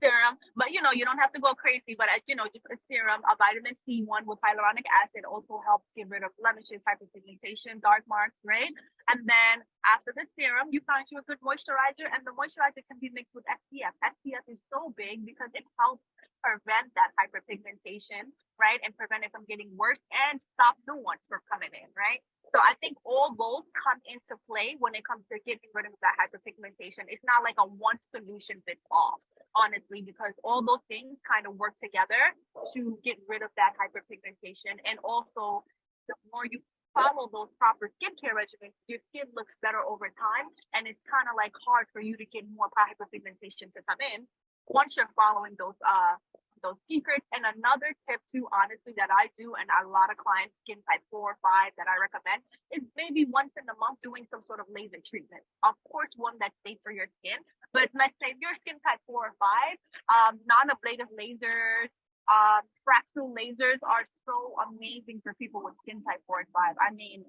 serum, 0.00 0.40
but 0.56 0.72
you 0.72 0.82
know, 0.82 0.90
you 0.90 1.04
don't 1.04 1.20
have 1.20 1.32
to 1.36 1.40
go 1.40 1.54
crazy, 1.54 1.94
but 1.94 2.08
as 2.10 2.24
you 2.26 2.34
know, 2.34 2.48
just 2.50 2.66
a 2.72 2.76
serum, 2.88 3.20
a 3.28 3.36
vitamin 3.36 3.76
C 3.84 4.02
one 4.04 4.24
with 4.26 4.40
hyaluronic 4.42 4.88
acid 5.04 5.28
also 5.28 5.60
helps 5.62 5.86
get 5.94 6.08
rid 6.08 6.24
of 6.24 6.32
blemishes, 6.40 6.80
hyperpigmentation, 6.88 7.78
dark 7.84 8.02
marks, 8.08 8.36
right? 8.42 8.72
And 9.12 9.22
then 9.28 9.62
after 9.84 10.12
the 10.16 10.24
serum, 10.34 10.72
you 10.72 10.80
find 10.88 11.04
you 11.12 11.20
a 11.20 11.26
good 11.28 11.40
moisturizer, 11.44 12.08
and 12.08 12.24
the 12.24 12.34
moisturizer 12.34 12.82
can 12.88 12.98
be 12.98 13.12
mixed 13.12 13.36
with 13.36 13.44
SPF. 13.46 13.94
SPF 14.00 14.44
is 14.48 14.58
so 14.72 14.92
big 14.96 15.22
because 15.24 15.52
it 15.54 15.64
helps 15.78 16.02
prevent 16.42 16.92
that 16.96 17.12
hyperpigmentation, 17.16 18.28
right? 18.60 18.80
And 18.84 18.96
prevent 18.96 19.24
it 19.24 19.32
from 19.32 19.44
getting 19.48 19.70
worse 19.76 20.00
and 20.10 20.40
stop 20.56 20.76
new 20.88 20.98
ones 21.00 21.20
from 21.28 21.40
coming 21.48 21.72
in, 21.72 21.88
right? 21.96 22.20
So 22.50 22.58
I 22.58 22.74
think 22.82 22.98
all 23.06 23.30
those 23.36 23.62
come 23.78 24.02
into 24.10 24.34
play 24.50 24.74
when 24.82 24.98
it 24.98 25.06
comes 25.06 25.22
to 25.30 25.38
getting 25.46 25.70
rid 25.70 25.86
of 25.86 25.94
that 26.02 26.18
hyperpigmentation. 26.18 27.06
It's 27.06 27.22
not 27.22 27.46
like 27.46 27.54
a 27.62 27.66
one 27.66 28.00
solution 28.10 28.58
fits 28.66 28.82
all, 28.90 29.22
honestly, 29.54 30.02
because 30.02 30.34
all 30.42 30.58
those 30.58 30.82
things 30.90 31.14
kind 31.22 31.46
of 31.46 31.54
work 31.54 31.78
together 31.78 32.34
to 32.74 32.98
get 33.06 33.22
rid 33.30 33.46
of 33.46 33.54
that 33.54 33.78
hyperpigmentation. 33.78 34.82
And 34.82 34.98
also, 35.06 35.62
the 36.10 36.18
more 36.34 36.42
you 36.50 36.58
follow 36.90 37.30
those 37.30 37.54
proper 37.54 37.86
skincare 38.02 38.34
regimens, 38.34 38.74
your 38.90 38.98
skin 39.14 39.30
looks 39.38 39.54
better 39.62 39.78
over 39.86 40.10
time. 40.10 40.50
And 40.74 40.90
it's 40.90 40.98
kind 41.06 41.30
of 41.30 41.38
like 41.38 41.54
hard 41.62 41.86
for 41.94 42.02
you 42.02 42.18
to 42.18 42.26
get 42.26 42.42
more 42.50 42.66
hyperpigmentation 42.74 43.70
to 43.78 43.80
come 43.86 44.02
in 44.02 44.26
once 44.70 44.96
you're 44.96 45.10
following 45.18 45.54
those 45.58 45.76
uh 45.82 46.16
those 46.62 46.76
secrets. 46.88 47.24
And 47.32 47.44
another 47.44 47.92
tip 48.08 48.20
too, 48.28 48.46
honestly, 48.52 48.92
that 48.96 49.08
I 49.08 49.32
do 49.40 49.56
and 49.56 49.68
a 49.68 49.88
lot 49.88 50.12
of 50.12 50.16
clients, 50.20 50.54
skin 50.64 50.80
type 50.84 51.00
four 51.08 51.36
or 51.36 51.38
five 51.40 51.72
that 51.80 51.88
I 51.88 51.96
recommend 51.96 52.44
is 52.72 52.84
maybe 52.96 53.26
once 53.28 53.52
in 53.56 53.64
a 53.68 53.76
month 53.80 54.00
doing 54.04 54.28
some 54.28 54.44
sort 54.46 54.60
of 54.60 54.68
laser 54.68 55.00
treatment. 55.00 55.42
Of 55.64 55.74
course, 55.88 56.12
one 56.16 56.36
that's 56.38 56.56
safe 56.64 56.78
for 56.84 56.92
your 56.92 57.08
skin, 57.20 57.40
but 57.72 57.88
let's 57.96 58.14
say 58.20 58.36
if 58.36 58.38
your 58.40 58.54
skin 58.60 58.76
type 58.84 59.00
four 59.08 59.32
or 59.32 59.34
five, 59.40 59.76
um, 60.12 60.40
non-ablative 60.44 61.10
lasers, 61.16 61.90
um, 62.30 62.62
fractal 62.86 63.32
lasers 63.32 63.80
are 63.82 64.06
so 64.28 64.54
amazing 64.70 65.24
for 65.24 65.34
people 65.34 65.64
with 65.64 65.74
skin 65.82 66.04
type 66.04 66.22
four 66.28 66.44
and 66.44 66.50
five. 66.54 66.76
I 66.78 66.92
mean, 66.94 67.24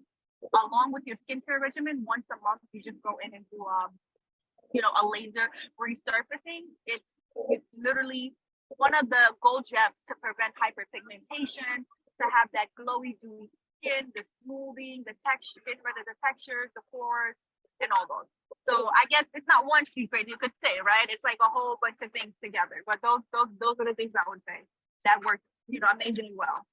along 0.54 0.92
with 0.92 1.08
your 1.08 1.18
skincare 1.24 1.62
regimen, 1.62 2.04
once 2.06 2.28
a 2.30 2.38
month 2.44 2.62
you 2.76 2.84
just 2.84 3.02
go 3.02 3.18
in 3.24 3.34
and 3.34 3.46
do 3.50 3.64
um, 3.66 3.96
you 4.74 4.82
know, 4.82 4.92
a 4.96 5.04
laser 5.08 5.50
resurfacing. 5.80 6.72
It's 6.88 7.04
it's 7.50 7.68
literally 7.78 8.34
one 8.78 8.96
of 8.96 9.10
the 9.10 9.36
gold 9.42 9.68
gems 9.68 9.96
to 10.08 10.16
prevent 10.20 10.56
hyperpigmentation, 10.56 11.84
to 12.20 12.26
have 12.32 12.48
that 12.54 12.72
glowy, 12.80 13.20
dewy 13.20 13.50
skin, 13.82 14.12
the 14.16 14.24
smoothing, 14.44 15.04
the 15.06 15.16
texture, 15.26 15.60
getting 15.66 15.84
rid 15.84 15.98
of 16.00 16.06
the 16.06 16.16
textures, 16.24 16.70
the 16.76 16.82
pores, 16.92 17.36
and 17.82 17.90
all 17.92 18.06
those. 18.06 18.30
So 18.64 18.94
I 18.94 19.10
guess 19.10 19.26
it's 19.34 19.48
not 19.50 19.66
one 19.66 19.86
secret 19.86 20.30
you 20.30 20.38
could 20.38 20.54
say, 20.64 20.78
right? 20.86 21.10
It's 21.10 21.24
like 21.24 21.42
a 21.42 21.50
whole 21.50 21.82
bunch 21.82 21.98
of 22.02 22.12
things 22.14 22.34
together. 22.44 22.86
But 22.86 23.02
those 23.02 23.26
those 23.34 23.50
those 23.60 23.76
are 23.82 23.90
the 23.90 23.98
things 23.98 24.14
I 24.14 24.24
would 24.30 24.42
say 24.48 24.62
that 25.06 25.20
work, 25.26 25.42
you 25.68 25.80
know, 25.80 25.90
amazingly 25.90 26.38
well. 26.38 26.66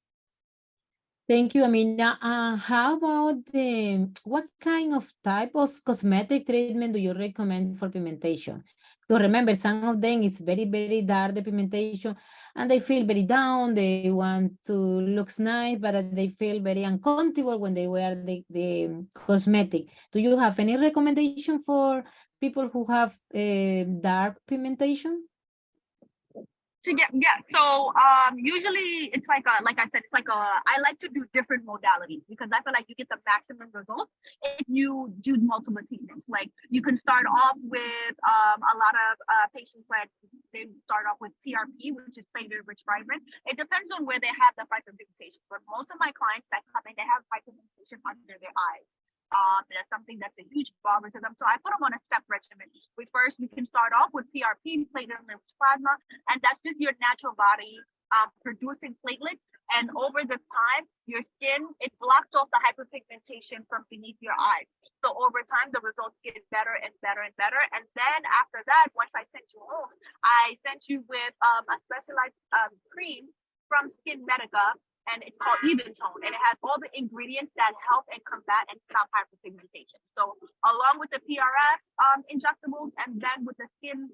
Thank 1.29 1.55
you, 1.55 1.65
Amina. 1.65 2.19
Uh, 2.23 2.57
how 2.57 2.97
about 2.97 3.45
the, 3.53 4.09
what 4.25 4.47
kind 4.63 4.95
of 4.95 5.13
type 5.23 5.53
of 5.55 5.85
cosmetic 5.85 6.47
treatment 6.47 6.95
do 6.95 6.99
you 6.99 7.13
recommend 7.13 7.79
for 7.79 7.91
pigmentation? 7.91 8.65
So 9.11 9.19
remember, 9.19 9.55
some 9.55 9.85
of 9.85 10.01
them 10.01 10.23
is 10.23 10.39
very, 10.39 10.67
very 10.67 11.01
dark, 11.01 11.35
the 11.35 11.43
pigmentation, 11.43 12.15
and 12.55 12.71
they 12.71 12.79
feel 12.81 13.07
very 13.07 13.23
down. 13.23 13.75
They 13.75 14.11
want 14.11 14.63
to 14.67 14.75
look 14.75 15.31
nice, 15.39 15.79
but 15.79 16.15
they 16.15 16.29
feel 16.29 16.61
very 16.61 16.85
uncomfortable 16.85 17.59
when 17.59 17.73
they 17.73 17.87
wear 17.87 18.15
the, 18.15 18.45
the 18.51 19.07
cosmetic. 19.15 19.87
Do 20.13 20.21
you 20.21 20.37
have 20.37 20.59
any 20.59 20.77
recommendation 20.77 21.63
for 21.63 22.05
people 22.39 22.69
who 22.69 22.85
have 22.85 23.15
uh, 23.35 23.85
dark 24.01 24.37
pigmentation? 24.47 25.27
To 26.85 26.95
get 26.95 27.11
yeah 27.13 27.39
so 27.53 27.91
um 27.99 28.39
usually 28.39 29.11
it's 29.13 29.27
like 29.27 29.45
a 29.47 29.63
like 29.65 29.79
i 29.79 29.87
said 29.91 30.03
it's 30.07 30.13
like 30.13 30.29
a 30.31 30.41
i 30.71 30.79
like 30.83 30.99
to 30.99 31.09
do 31.11 31.25
different 31.35 31.67
modalities 31.67 32.23
because 32.29 32.49
i 32.55 32.63
feel 32.63 32.73
like 32.73 32.87
you 32.89 32.95
get 32.95 33.09
the 33.11 33.19
maximum 33.27 33.69
results 33.75 34.13
if 34.59 34.67
you 34.69 35.13
do 35.23 35.37
multiple 35.39 35.83
treatments. 35.89 36.25
Like 36.29 36.51
you 36.71 36.83
can 36.83 36.99
start 36.99 37.27
off 37.27 37.57
with 37.63 38.15
um 38.23 38.59
a 38.63 38.75
lot 38.79 38.95
of 38.95 39.13
uh 39.27 39.47
patients 39.55 39.87
that 39.91 40.07
they 40.53 40.69
start 40.85 41.09
off 41.11 41.19
with 41.21 41.33
prp 41.43 41.81
which 41.95 42.17
is 42.17 42.27
platelet 42.35 42.65
rich 42.67 42.83
fibrin 42.87 43.21
it 43.47 43.57
depends 43.57 43.91
on 43.97 44.07
where 44.07 44.21
they 44.21 44.33
have 44.33 44.53
the 44.61 44.67
hyperpigmentation 44.69 45.43
but 45.51 45.61
most 45.69 45.91
of 45.91 45.99
my 45.99 46.13
clients 46.15 46.47
that 46.53 46.63
come 46.71 46.85
in 46.87 46.95
they 46.97 47.07
have 47.09 47.25
hyperpigmentation 47.33 47.99
under 48.07 48.37
their 48.39 48.55
eyes 48.73 48.87
um, 49.33 49.61
that's 49.69 49.89
something 49.93 50.17
that's 50.21 50.37
a 50.41 50.47
huge 50.49 50.73
them. 50.85 51.35
So 51.37 51.45
I 51.45 51.61
put 51.61 51.73
them 51.75 51.85
on 51.85 51.93
a 51.93 52.01
step 52.09 52.25
regimen. 52.29 52.69
We 52.97 53.07
first 53.13 53.37
we 53.37 53.49
can 53.49 53.67
start 53.67 53.93
off 53.93 54.11
with 54.13 54.27
PRP, 54.33 54.89
platelet 54.93 55.21
rich 55.29 55.53
plasma, 55.61 55.97
and 56.33 56.41
that's 56.41 56.61
just 56.65 56.81
your 56.81 56.97
natural 57.01 57.37
body 57.37 57.81
um, 58.15 58.33
producing 58.41 58.97
platelets. 59.05 59.43
And 59.77 59.93
over 59.93 60.25
the 60.25 60.41
time, 60.41 60.83
your 61.05 61.21
skin 61.21 61.69
it 61.85 61.93
blocks 62.01 62.33
off 62.33 62.49
the 62.49 62.61
hyperpigmentation 62.65 63.69
from 63.69 63.85
beneath 63.93 64.17
your 64.25 64.33
eyes. 64.33 64.65
So 65.05 65.13
over 65.13 65.45
time, 65.45 65.69
the 65.77 65.85
results 65.85 66.17
get 66.25 66.41
better 66.49 66.73
and 66.73 66.93
better 67.05 67.21
and 67.21 67.37
better. 67.37 67.61
And 67.77 67.85
then 67.93 68.21
after 68.33 68.65
that, 68.65 68.89
once 68.97 69.13
I 69.13 69.29
sent 69.29 69.45
you 69.53 69.61
home, 69.61 69.93
I 70.25 70.57
sent 70.65 70.89
you 70.89 71.05
with 71.05 71.35
um, 71.45 71.69
a 71.69 71.77
specialized 71.85 72.41
um, 72.57 72.73
cream 72.89 73.29
from 73.69 73.93
Skin 74.01 74.25
Medica 74.25 74.73
and 75.13 75.25
it's 75.25 75.37
called 75.41 75.61
even 75.65 75.91
tone 75.97 76.21
and 76.23 76.33
it 76.33 76.43
has 76.53 76.57
all 76.63 76.77
the 76.81 76.91
ingredients 76.93 77.53
that 77.57 77.73
help 77.89 78.05
and 78.13 78.21
combat 78.29 78.69
and 78.69 78.77
stop 78.91 79.09
hyperpigmentation. 79.13 80.01
So 80.17 80.37
along 80.65 81.01
with 81.01 81.11
the 81.11 81.21
prf 81.25 81.79
um, 82.01 82.21
injectables 82.29 82.93
and 83.05 83.17
then 83.21 83.45
with 83.49 83.57
the 83.57 83.69
skin 83.79 84.09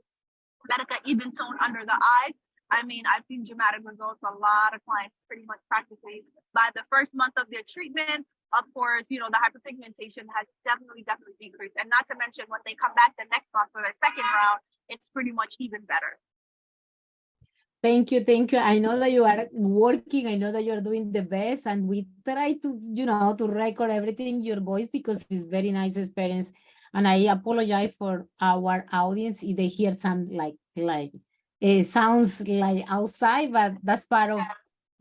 medica 0.71 0.97
even 1.05 1.35
tone 1.35 1.57
under 1.61 1.85
the 1.85 1.93
eyes 1.93 2.37
i 2.73 2.81
mean 2.87 3.05
i've 3.11 3.27
seen 3.29 3.45
dramatic 3.45 3.85
results. 3.85 4.23
A 4.25 4.33
lot 4.33 4.73
of 4.73 4.81
clients 4.89 5.15
pretty 5.29 5.45
much 5.45 5.61
practically 5.69 6.25
by 6.55 6.71
the 6.73 6.87
first 6.89 7.13
month 7.13 7.35
of 7.37 7.51
their 7.51 7.67
treatment 7.67 8.25
of 8.55 8.65
course 8.73 9.05
you 9.11 9.19
know 9.19 9.29
the 9.29 9.41
hyperpigmentation 9.43 10.25
has 10.33 10.47
definitely 10.65 11.03
definitely 11.05 11.37
decreased. 11.41 11.77
And 11.77 11.91
not 11.91 12.07
to 12.09 12.15
mention 12.17 12.47
when 12.49 12.63
they 12.65 12.79
come 12.79 12.95
back 12.95 13.13
the 13.19 13.27
next 13.29 13.51
month 13.53 13.75
for 13.75 13.83
their 13.83 13.97
second 14.01 14.25
round 14.25 14.63
it's 14.89 15.05
pretty 15.13 15.33
much 15.33 15.57
even 15.59 15.83
better 15.85 16.17
Thank 17.85 18.13
you, 18.13 18.25
thank 18.25 18.51
you. 18.53 18.59
I 18.59 18.79
know 18.79 18.99
that 18.99 19.13
you 19.13 19.27
are 19.27 19.47
working. 19.53 20.27
I 20.27 20.37
know 20.37 20.51
that 20.53 20.65
you 20.65 20.73
are 20.73 20.81
doing 20.81 21.13
the 21.13 21.21
best, 21.21 21.67
and 21.67 21.87
we 21.87 22.07
try 22.27 22.55
to, 22.63 22.81
you 22.95 23.05
know, 23.05 23.35
to 23.37 23.47
record 23.47 23.91
everything 23.91 24.41
your 24.41 24.61
voice 24.61 24.89
because 24.89 25.27
it's 25.29 25.45
very 25.45 25.71
nice 25.71 25.99
experience. 25.99 26.51
And 26.95 27.07
I 27.07 27.17
apologize 27.37 27.93
for 27.99 28.27
our 28.41 28.87
audience 28.91 29.43
if 29.43 29.59
they 29.59 29.67
hear 29.67 29.93
some 29.93 30.31
like 30.31 30.55
like 30.77 31.13
it 31.61 31.85
sounds 31.85 32.49
like 32.49 32.87
outside, 32.89 33.53
but 33.53 33.75
that's 33.83 34.07
part 34.07 34.31
of 34.31 34.41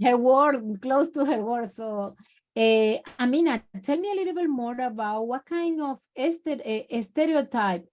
her 0.04 0.18
work, 0.18 0.58
close 0.82 1.10
to 1.12 1.24
her 1.24 1.42
work. 1.42 1.70
So, 1.72 2.18
uh, 2.58 2.96
Amina, 3.18 3.64
tell 3.82 3.98
me 3.98 4.12
a 4.12 4.16
little 4.16 4.36
bit 4.36 4.50
more 4.50 4.78
about 4.82 5.26
what 5.26 5.46
kind 5.46 5.80
of 5.82 6.00
este 6.18 6.60
uh, 6.60 7.02
stereotype 7.02 7.88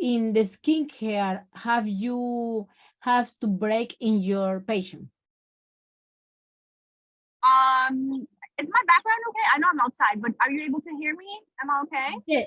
in 0.00 0.32
the 0.32 0.40
skincare 0.40 1.44
have 1.54 1.86
you 1.86 2.66
have 3.04 3.30
to 3.40 3.46
break 3.46 3.96
in 4.00 4.20
your 4.20 4.60
patient? 4.60 5.08
Um, 7.44 8.26
is 8.58 8.68
my 8.68 8.82
background 8.88 9.22
okay? 9.28 9.46
I 9.54 9.58
know 9.58 9.68
I'm 9.72 9.80
outside, 9.80 10.22
but 10.22 10.32
are 10.40 10.50
you 10.50 10.64
able 10.64 10.80
to 10.80 10.90
hear 10.98 11.14
me? 11.14 11.28
Am 11.62 11.70
I 11.70 11.82
okay? 11.84 12.10
Yeah. 12.26 12.44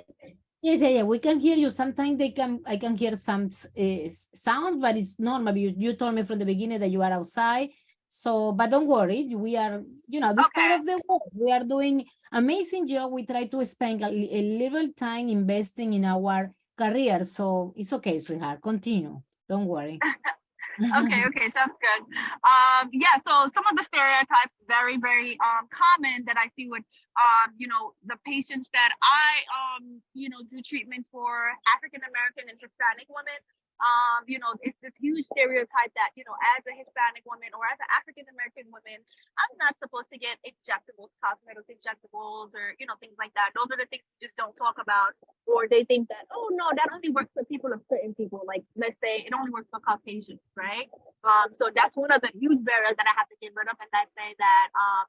Yes, 0.59 0.81
yeah, 0.81 0.89
yeah, 0.89 1.03
we 1.03 1.19
can 1.19 1.39
hear 1.39 1.55
you. 1.55 1.69
Sometimes 1.69 2.17
they 2.17 2.31
can, 2.31 2.61
I 2.65 2.77
can 2.77 2.97
hear 2.97 3.15
some 3.15 3.45
uh, 3.77 4.09
sound, 4.33 4.81
but 4.81 4.97
it's 4.97 5.19
normal. 5.19 5.55
You, 5.55 5.71
you 5.77 5.93
told 5.93 6.15
me 6.15 6.23
from 6.23 6.39
the 6.39 6.45
beginning 6.45 6.79
that 6.79 6.89
you 6.89 7.03
are 7.03 7.11
outside. 7.11 7.69
So, 8.07 8.53
but 8.53 8.71
don't 8.71 8.87
worry, 8.87 9.35
we 9.35 9.55
are, 9.55 9.83
you 10.07 10.19
know, 10.19 10.33
this 10.33 10.47
Okay. 10.47 10.61
part 10.67 10.79
of 10.79 10.85
the 10.85 10.99
work. 11.07 11.21
We 11.31 11.51
are 11.51 11.63
doing 11.63 12.05
amazing 12.31 12.87
job. 12.87 13.11
We 13.11 13.25
try 13.27 13.45
to 13.45 13.63
spend 13.65 14.01
a, 14.01 14.07
a 14.09 14.41
little 14.57 14.91
time 14.93 15.29
investing 15.29 15.93
in 15.93 16.05
our 16.05 16.51
career. 16.75 17.23
So 17.23 17.73
it's 17.77 17.93
okay, 17.93 18.17
sweetheart. 18.17 18.59
Continue. 18.63 19.21
Don't 19.47 19.67
worry. 19.67 19.99
okay, 20.81 21.21
okay, 21.25 21.47
sounds 21.53 21.77
good. 21.81 22.01
Um, 22.45 22.89
yeah, 22.93 23.17
so 23.25 23.49
some 23.53 23.65
of 23.65 23.75
the 23.75 23.85
stereotypes 23.89 24.53
very, 24.67 24.97
very 24.97 25.37
um 25.41 25.67
common 25.73 26.23
that 26.25 26.37
I 26.37 26.49
see 26.55 26.67
with 26.69 26.83
um, 27.17 27.53
you 27.57 27.67
know, 27.67 27.93
the 28.05 28.17
patients 28.25 28.69
that 28.73 28.93
I 29.01 29.41
um, 29.49 30.01
you 30.13 30.29
know, 30.29 30.45
do 30.49 30.61
treatment 30.61 31.05
for 31.11 31.49
African 31.73 32.01
American 32.05 32.49
and 32.49 32.57
Hispanic 32.61 33.09
women. 33.09 33.39
Um, 33.77 34.25
you 34.25 34.41
know, 34.41 34.57
it's 34.65 34.77
this 34.81 34.93
huge 34.97 35.29
stereotype 35.29 35.93
that, 35.93 36.09
you 36.17 36.25
know, 36.25 36.33
as 36.57 36.65
a 36.65 36.73
Hispanic 36.73 37.21
woman 37.29 37.53
or 37.53 37.61
as 37.69 37.77
an 37.77 37.85
African 37.93 38.25
American 38.33 38.65
woman, 38.73 38.97
I'm 39.37 39.53
not 39.61 39.77
supposed 39.77 40.09
to 40.09 40.17
get 40.17 40.41
injectables, 40.41 41.13
cosmetic 41.21 41.69
injectables, 41.69 42.57
or 42.57 42.73
you 42.81 42.89
know, 42.89 42.97
things 42.97 43.13
like 43.21 43.37
that. 43.37 43.53
Those 43.53 43.69
are 43.69 43.77
the 43.77 43.85
things 43.85 44.01
we 44.17 44.17
just 44.25 44.33
don't 44.33 44.57
talk 44.57 44.81
about, 44.81 45.13
or 45.45 45.69
they 45.69 45.85
think 45.85 46.09
that, 46.09 46.25
oh 46.33 46.49
no, 46.57 46.73
that 46.73 46.89
only 46.89 47.13
works 47.13 47.29
for 47.37 47.45
people 47.45 47.69
of 47.69 47.85
certain 47.85 48.17
people. 48.17 48.41
Like 48.49 48.65
let's 48.73 48.97
say 48.97 49.21
it 49.21 49.33
only 49.37 49.53
works 49.53 49.69
for 49.69 49.77
Caucasians, 49.77 50.41
right? 50.57 50.89
Um, 51.21 51.53
so 51.61 51.69
that's 51.69 51.93
one 51.93 52.09
of 52.09 52.25
the 52.25 52.33
huge 52.33 52.65
barriers 52.65 52.97
that 52.97 53.05
I 53.05 53.13
have 53.13 53.29
to 53.29 53.37
get 53.37 53.53
rid 53.53 53.69
of, 53.69 53.77
and 53.77 53.93
I 53.93 54.09
say 54.17 54.33
that 54.41 54.67
um, 54.73 55.05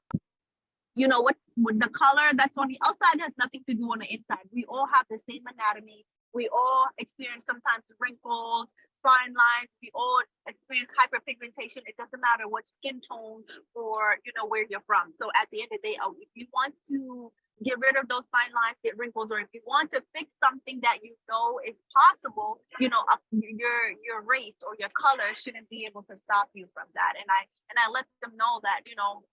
you 0.93 1.07
know 1.07 1.21
what, 1.21 1.37
with 1.57 1.79
the 1.79 1.89
color 1.89 2.29
that's 2.37 2.57
on 2.57 2.67
the 2.69 2.77
outside 2.85 3.17
has 3.21 3.33
nothing 3.41 3.63
to 3.65 3.73
do 3.73 3.89
on 3.89 3.99
the 3.99 4.09
inside. 4.09 4.45
We 4.53 4.65
all 4.69 4.85
have 4.85 5.09
the 5.09 5.17
same 5.29 5.41
anatomy. 5.49 6.05
We 6.33 6.49
all 6.49 6.87
experience 6.97 7.45
sometimes 7.45 7.83
wrinkles, 7.99 8.69
fine 9.01 9.33
lines. 9.33 9.69
We 9.81 9.91
all 9.95 10.21
experience 10.47 10.91
hyperpigmentation. 10.93 11.83
It 11.87 11.97
doesn't 11.97 12.21
matter 12.21 12.47
what 12.47 12.63
skin 12.69 13.01
tone 13.01 13.43
or 13.73 14.17
you 14.25 14.31
know 14.35 14.45
where 14.45 14.65
you're 14.69 14.85
from. 14.85 15.13
So 15.17 15.29
at 15.35 15.47
the 15.51 15.61
end 15.63 15.71
of 15.73 15.79
the 15.81 15.89
day, 15.89 15.97
uh, 15.97 16.11
if 16.19 16.29
you 16.35 16.45
want 16.53 16.75
to 16.89 17.31
get 17.63 17.79
rid 17.79 17.97
of 17.99 18.07
those 18.07 18.23
fine 18.31 18.51
lines, 18.55 18.77
get 18.83 18.97
wrinkles, 18.97 19.31
or 19.31 19.39
if 19.39 19.51
you 19.51 19.61
want 19.65 19.91
to 19.91 20.01
fix 20.15 20.29
something 20.39 20.79
that 20.83 20.99
you 21.03 21.15
know 21.27 21.59
is 21.65 21.75
possible, 21.91 22.61
you 22.79 22.89
know, 22.89 23.03
uh, 23.11 23.19
your 23.31 23.95
your 24.03 24.21
race 24.23 24.59
or 24.65 24.75
your 24.79 24.91
color 24.95 25.33
shouldn't 25.35 25.69
be 25.69 25.85
able 25.89 26.03
to 26.07 26.15
stop 26.15 26.49
you 26.53 26.67
from 26.73 26.87
that. 26.95 27.13
And 27.17 27.27
I 27.27 27.41
and 27.71 27.77
I 27.79 27.89
let 27.91 28.05
them 28.21 28.35
know 28.37 28.59
that 28.63 28.85
you 28.85 28.95
know 28.95 29.23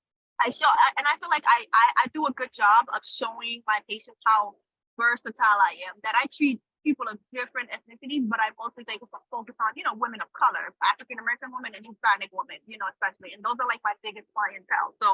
I 0.41 0.51
show 0.51 0.69
and 0.99 1.07
I 1.07 1.19
feel 1.19 1.31
like 1.31 1.45
I, 1.47 1.67
I 1.73 1.87
I 2.03 2.05
do 2.15 2.27
a 2.27 2.33
good 2.33 2.53
job 2.53 2.87
of 2.95 3.03
showing 3.05 3.63
my 3.67 3.81
patients 3.89 4.21
how 4.27 4.57
versatile 4.99 5.61
I 5.61 5.77
am. 5.89 6.01
That 6.03 6.15
I 6.17 6.27
treat 6.33 6.61
people 6.87 7.11
of 7.11 7.19
different 7.35 7.69
ethnicities, 7.75 8.23
but 8.31 8.39
I 8.39 8.55
mostly 8.55 8.87
think 8.87 9.03
focus 9.35 9.59
on 9.59 9.75
you 9.75 9.83
know 9.83 9.99
women 9.99 10.23
of 10.23 10.31
color, 10.39 10.71
African 10.87 11.19
American 11.19 11.51
women 11.51 11.75
and 11.75 11.83
Hispanic 11.83 12.31
women, 12.31 12.63
you 12.71 12.79
know 12.79 12.87
especially, 12.95 13.35
and 13.35 13.43
those 13.43 13.59
are 13.59 13.67
like 13.67 13.83
my 13.83 13.99
biggest 14.07 14.31
clientele. 14.31 14.95
So 15.03 15.09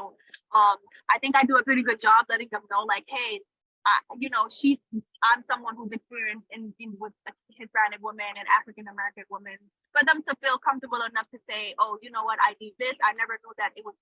um 0.53 0.77
I 1.09 1.17
think 1.17 1.33
I 1.33 1.43
do 1.49 1.57
a 1.57 1.65
pretty 1.65 1.81
good 1.81 1.97
job 1.97 2.29
letting 2.29 2.49
them 2.53 2.63
know 2.69 2.85
like 2.85 3.09
hey. 3.09 3.41
I, 3.83 4.15
you 4.15 4.31
know, 4.31 4.47
she's. 4.47 4.79
I'm 5.27 5.43
someone 5.43 5.75
who's 5.75 5.91
experienced 5.91 6.47
in, 6.55 6.71
in 6.79 6.95
with 7.03 7.11
Hispanic 7.51 7.99
women 7.99 8.31
and 8.39 8.47
African 8.47 8.87
American 8.87 9.27
women, 9.27 9.59
for 9.91 9.99
them 10.07 10.23
to 10.23 10.31
feel 10.39 10.55
comfortable 10.55 11.03
enough 11.03 11.27
to 11.35 11.39
say, 11.51 11.75
"Oh, 11.79 11.99
you 12.01 12.11
know 12.11 12.23
what? 12.23 12.39
I 12.39 12.55
need 12.63 12.79
this. 12.79 12.95
I 13.03 13.11
never 13.19 13.35
knew 13.43 13.51
that 13.59 13.75
it 13.75 13.83
was 13.83 13.95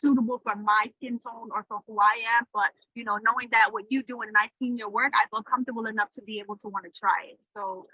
suitable 0.00 0.40
for 0.42 0.54
my 0.56 0.86
skin 0.96 1.18
tone 1.18 1.48
or 1.52 1.64
for 1.68 1.80
who 1.86 1.98
I 2.00 2.22
am. 2.38 2.46
But 2.52 2.70
you 2.94 3.04
know, 3.04 3.18
knowing 3.22 3.48
that 3.52 3.72
what 3.72 3.84
you 3.90 4.02
do 4.02 4.20
and 4.22 4.32
I've 4.36 4.54
seen 4.58 4.76
your 4.76 4.88
work, 4.88 5.12
I 5.14 5.28
feel 5.30 5.42
comfortable 5.42 5.86
enough 5.86 6.10
to 6.12 6.22
be 6.22 6.38
able 6.40 6.56
to 6.58 6.68
want 6.68 6.84
to 6.84 6.92
try 6.92 7.32
it. 7.32 7.38
So 7.54 7.86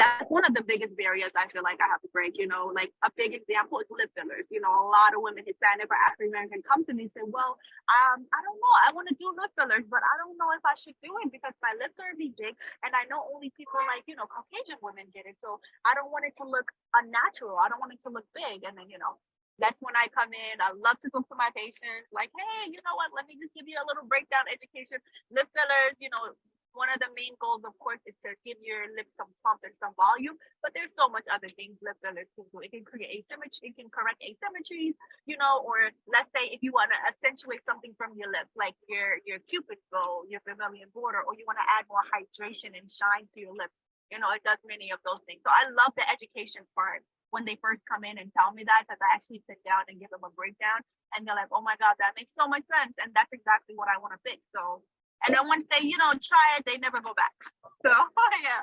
that's 0.00 0.32
one 0.32 0.48
of 0.48 0.56
the 0.56 0.64
biggest 0.64 0.96
barriers 0.96 1.28
I 1.36 1.44
feel 1.52 1.60
like 1.60 1.76
I 1.76 1.88
have 1.92 2.00
to 2.00 2.10
break. 2.16 2.40
You 2.40 2.48
know, 2.48 2.72
like 2.72 2.88
a 3.04 3.12
big 3.20 3.36
example 3.36 3.84
is 3.84 3.88
lip 3.92 4.08
fillers. 4.16 4.48
You 4.48 4.64
know, 4.64 4.72
a 4.72 4.88
lot 4.88 5.12
of 5.12 5.20
women, 5.20 5.44
Hispanic 5.44 5.92
or 5.92 5.98
African 6.08 6.32
American, 6.32 6.64
come 6.64 6.88
to 6.88 6.92
me 6.96 7.08
and 7.08 7.12
say, 7.12 7.24
"Well, 7.28 7.60
um, 7.92 8.24
I 8.32 8.40
don't 8.40 8.56
know. 8.56 8.74
I 8.80 8.88
want 8.96 9.12
to 9.12 9.16
do 9.20 9.28
lip 9.36 9.52
fillers, 9.52 9.84
but 9.92 10.00
I 10.00 10.14
don't 10.24 10.40
know 10.40 10.48
if 10.56 10.64
I 10.64 10.72
should 10.80 10.96
do 11.04 11.12
it 11.20 11.28
because 11.28 11.52
my 11.60 11.76
lips 11.76 12.00
are 12.00 12.16
big, 12.16 12.56
and 12.84 12.92
I 12.96 13.04
know 13.12 13.28
only 13.28 13.52
people 13.52 13.80
like 13.92 14.08
you 14.08 14.16
know 14.16 14.24
Caucasian 14.24 14.80
women 14.80 15.12
get 15.12 15.28
it. 15.28 15.36
So 15.44 15.60
I 15.84 15.92
don't 15.92 16.08
want 16.08 16.24
it 16.24 16.32
to 16.40 16.48
look 16.48 16.72
unnatural. 16.96 17.60
I 17.60 17.68
don't 17.68 17.80
want 17.80 17.92
it 17.92 18.00
to 18.08 18.10
look 18.10 18.24
big. 18.32 18.64
And 18.64 18.76
then 18.80 18.88
you 18.88 18.96
know, 18.96 19.20
that's 19.60 19.78
when 19.84 19.94
I 19.94 20.08
come 20.10 20.32
in. 20.32 20.56
I 20.58 20.72
love 20.74 20.98
to 21.04 21.08
cook 21.12 21.28
for 21.28 21.36
my 21.36 21.52
patients. 21.54 22.08
Like, 22.10 22.32
hey, 22.32 22.72
you 22.72 22.80
know 22.82 22.96
what? 22.96 23.12
Let 23.14 23.28
me 23.28 23.36
just 23.36 23.52
give 23.54 23.68
you 23.68 23.76
a 23.78 23.86
little 23.86 24.08
breakdown 24.08 24.48
education. 24.50 24.98
Lip 25.30 25.46
fillers, 25.52 25.96
you 26.00 26.08
know, 26.10 26.34
one 26.72 26.90
of 26.90 27.02
the 27.02 27.10
main 27.18 27.34
goals, 27.42 27.66
of 27.66 27.74
course, 27.82 27.98
is 28.06 28.14
to 28.22 28.34
give 28.46 28.58
your 28.62 28.86
lips 28.94 29.10
some 29.18 29.30
plump 29.42 29.62
and 29.66 29.74
some 29.82 29.94
volume. 29.98 30.38
But 30.62 30.70
there's 30.74 30.92
so 30.94 31.10
much 31.10 31.26
other 31.26 31.50
things 31.50 31.78
lip 31.82 31.98
fillers 32.02 32.30
can 32.38 32.46
do. 32.54 32.62
It 32.62 32.70
can 32.70 32.86
create 32.86 33.26
asymmetry, 33.26 33.74
it 33.74 33.76
can 33.78 33.90
correct 33.90 34.22
asymmetries, 34.22 34.94
you 35.26 35.36
know, 35.38 35.62
or 35.66 35.90
let's 36.06 36.30
say 36.30 36.50
if 36.50 36.62
you 36.62 36.70
want 36.70 36.94
to 36.94 36.98
accentuate 37.02 37.66
something 37.66 37.94
from 37.98 38.14
your 38.14 38.30
lips, 38.30 38.50
like 38.54 38.78
your 38.86 39.18
your 39.26 39.42
cupid's 39.50 39.82
bow, 39.90 40.22
your 40.30 40.40
vermilion 40.46 40.88
border, 40.94 41.22
or 41.26 41.34
you 41.34 41.44
want 41.46 41.58
to 41.58 41.66
add 41.66 41.86
more 41.90 42.04
hydration 42.06 42.72
and 42.78 42.86
shine 42.86 43.26
to 43.34 43.38
your 43.42 43.54
lips. 43.54 43.74
You 44.10 44.18
know, 44.18 44.30
it 44.34 44.42
does 44.42 44.58
many 44.66 44.90
of 44.90 44.98
those 45.06 45.22
things. 45.26 45.42
So 45.46 45.50
I 45.50 45.70
love 45.70 45.94
the 45.94 46.06
education 46.06 46.66
part 46.74 47.02
when 47.30 47.46
they 47.46 47.58
first 47.62 47.82
come 47.86 48.04
in 48.04 48.18
and 48.18 48.30
tell 48.34 48.50
me 48.50 48.62
that 48.66 48.84
because 48.84 49.00
I 49.00 49.14
actually 49.14 49.42
sit 49.46 49.62
down 49.62 49.86
and 49.88 49.98
give 49.98 50.10
them 50.10 50.26
a 50.26 50.32
breakdown 50.34 50.82
and 51.14 51.26
they're 51.26 51.38
like, 51.38 51.50
oh 51.54 51.62
my 51.62 51.78
God, 51.78 51.94
that 51.98 52.18
makes 52.18 52.30
so 52.38 52.46
much 52.46 52.66
sense. 52.66 52.94
And 52.98 53.14
that's 53.14 53.30
exactly 53.32 53.74
what 53.74 53.90
I 53.90 53.98
want 53.98 54.14
to 54.14 54.20
fix. 54.26 54.42
So 54.54 54.82
and 55.26 55.36
then 55.36 55.46
once 55.46 55.66
they, 55.70 55.86
you 55.86 55.98
know, 55.98 56.12
try 56.12 56.58
it, 56.58 56.64
they 56.66 56.78
never 56.78 57.00
go 57.00 57.14
back. 57.14 57.34
So 57.82 57.88
yeah. 58.44 58.62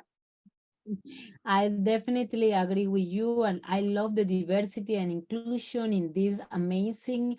I 1.44 1.70
definitely 1.70 2.54
agree 2.54 2.86
with 2.86 3.08
you, 3.08 3.44
and 3.44 3.60
I 3.68 3.80
love 3.82 4.16
the 4.16 4.24
diversity 4.24 4.96
and 4.96 5.12
inclusion 5.12 5.92
in 5.92 6.14
this 6.14 6.40
amazing 6.52 7.38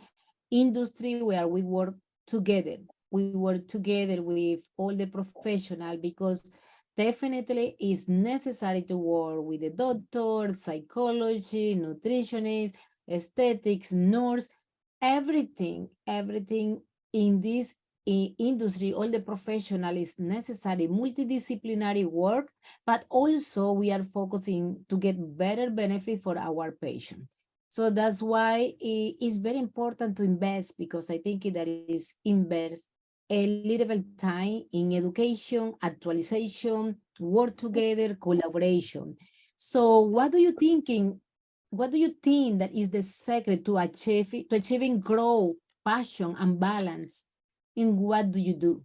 industry 0.50 1.22
where 1.22 1.46
we 1.46 1.62
work 1.62 1.94
together. 2.26 2.78
We 3.12 3.30
work 3.30 3.68
together 3.68 4.22
with 4.22 4.60
all 4.76 4.94
the 4.94 5.06
professional 5.06 5.96
because 5.98 6.50
definitely 6.98 7.76
it's 7.78 8.08
necessary 8.08 8.82
to 8.82 8.96
work 8.96 9.40
with 9.44 9.60
the 9.60 9.70
doctor, 9.70 10.54
psychology, 10.54 11.76
nutritionist, 11.76 12.74
aesthetics, 13.08 13.92
nurse, 13.92 14.48
everything, 15.00 15.88
everything 16.06 16.82
in 17.12 17.40
this 17.40 17.74
industry, 18.04 18.92
all 18.94 19.10
the 19.10 19.20
professional 19.20 19.96
is 19.96 20.18
necessary, 20.18 20.88
multidisciplinary 20.88 22.06
work, 22.06 22.48
but 22.86 23.04
also 23.10 23.72
we 23.72 23.92
are 23.92 24.06
focusing 24.14 24.84
to 24.88 24.96
get 24.96 25.16
better 25.36 25.70
benefit 25.70 26.22
for 26.22 26.38
our 26.38 26.72
patient. 26.72 27.22
So 27.68 27.90
that's 27.90 28.22
why 28.22 28.72
it's 28.80 29.36
very 29.36 29.58
important 29.58 30.16
to 30.16 30.22
invest 30.22 30.78
because 30.78 31.10
I 31.10 31.18
think 31.18 31.42
that 31.52 31.68
is 31.68 32.14
invest 32.24 32.86
a 33.30 33.46
little 33.46 33.86
bit 33.86 34.18
time 34.18 34.62
in 34.72 34.92
education, 34.92 35.74
actualization, 35.82 36.96
work 37.20 37.56
together, 37.56 38.14
collaboration. 38.14 39.16
So 39.56 40.00
what 40.00 40.32
do 40.32 40.38
you 40.38 40.52
thinking? 40.52 41.20
What 41.70 41.90
do 41.90 41.98
you 41.98 42.14
think 42.22 42.60
that 42.60 42.74
is 42.74 42.90
the 42.90 43.02
secret 43.02 43.64
to 43.66 43.76
achieve 43.78 44.30
to 44.30 44.56
achieving 44.56 45.00
growth, 45.00 45.56
passion, 45.84 46.34
and 46.38 46.58
balance? 46.58 47.24
In 47.76 47.96
what 47.96 48.32
do 48.32 48.40
you 48.40 48.54
do? 48.54 48.82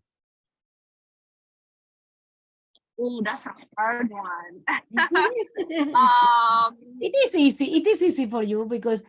Oh, 3.00 3.22
that's 3.24 3.46
a 3.46 3.52
hard 3.78 4.10
one. 4.10 4.62
um, 5.96 6.78
it 7.00 7.16
is 7.26 7.36
easy. 7.36 7.78
It 7.78 7.88
is 7.88 8.04
easy 8.04 8.26
for 8.28 8.44
you 8.44 8.66
because 8.66 9.02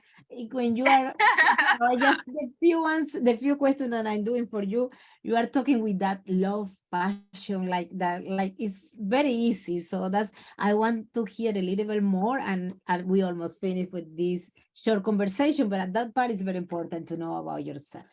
when 0.52 0.76
you 0.76 0.84
are 0.86 1.14
uh, 1.80 1.96
just 1.96 2.24
the 2.26 2.50
few 2.60 2.82
ones, 2.82 3.12
the 3.12 3.36
few 3.36 3.56
questions 3.56 3.90
that 3.90 4.06
I'm 4.06 4.24
doing 4.24 4.46
for 4.46 4.62
you, 4.62 4.90
you 5.22 5.36
are 5.36 5.46
talking 5.46 5.82
with 5.82 5.98
that 6.00 6.22
love, 6.28 6.70
passion, 6.90 7.68
like 7.68 7.90
that, 7.98 8.26
like 8.26 8.54
it's 8.58 8.94
very 8.98 9.32
easy. 9.32 9.78
So 9.80 10.08
that's 10.08 10.32
I 10.58 10.74
want 10.74 11.12
to 11.14 11.24
hear 11.24 11.52
a 11.54 11.62
little 11.62 11.86
bit 11.86 12.02
more, 12.02 12.38
and 12.38 12.74
and 12.88 13.06
we 13.06 13.22
almost 13.22 13.60
finished 13.60 13.92
with 13.92 14.16
this 14.16 14.50
short 14.74 15.02
conversation. 15.02 15.68
But 15.68 15.80
at 15.80 15.92
that 15.94 16.14
part 16.14 16.30
is 16.30 16.42
very 16.42 16.58
important 16.58 17.08
to 17.08 17.16
know 17.16 17.36
about 17.36 17.64
yourself. 17.64 18.06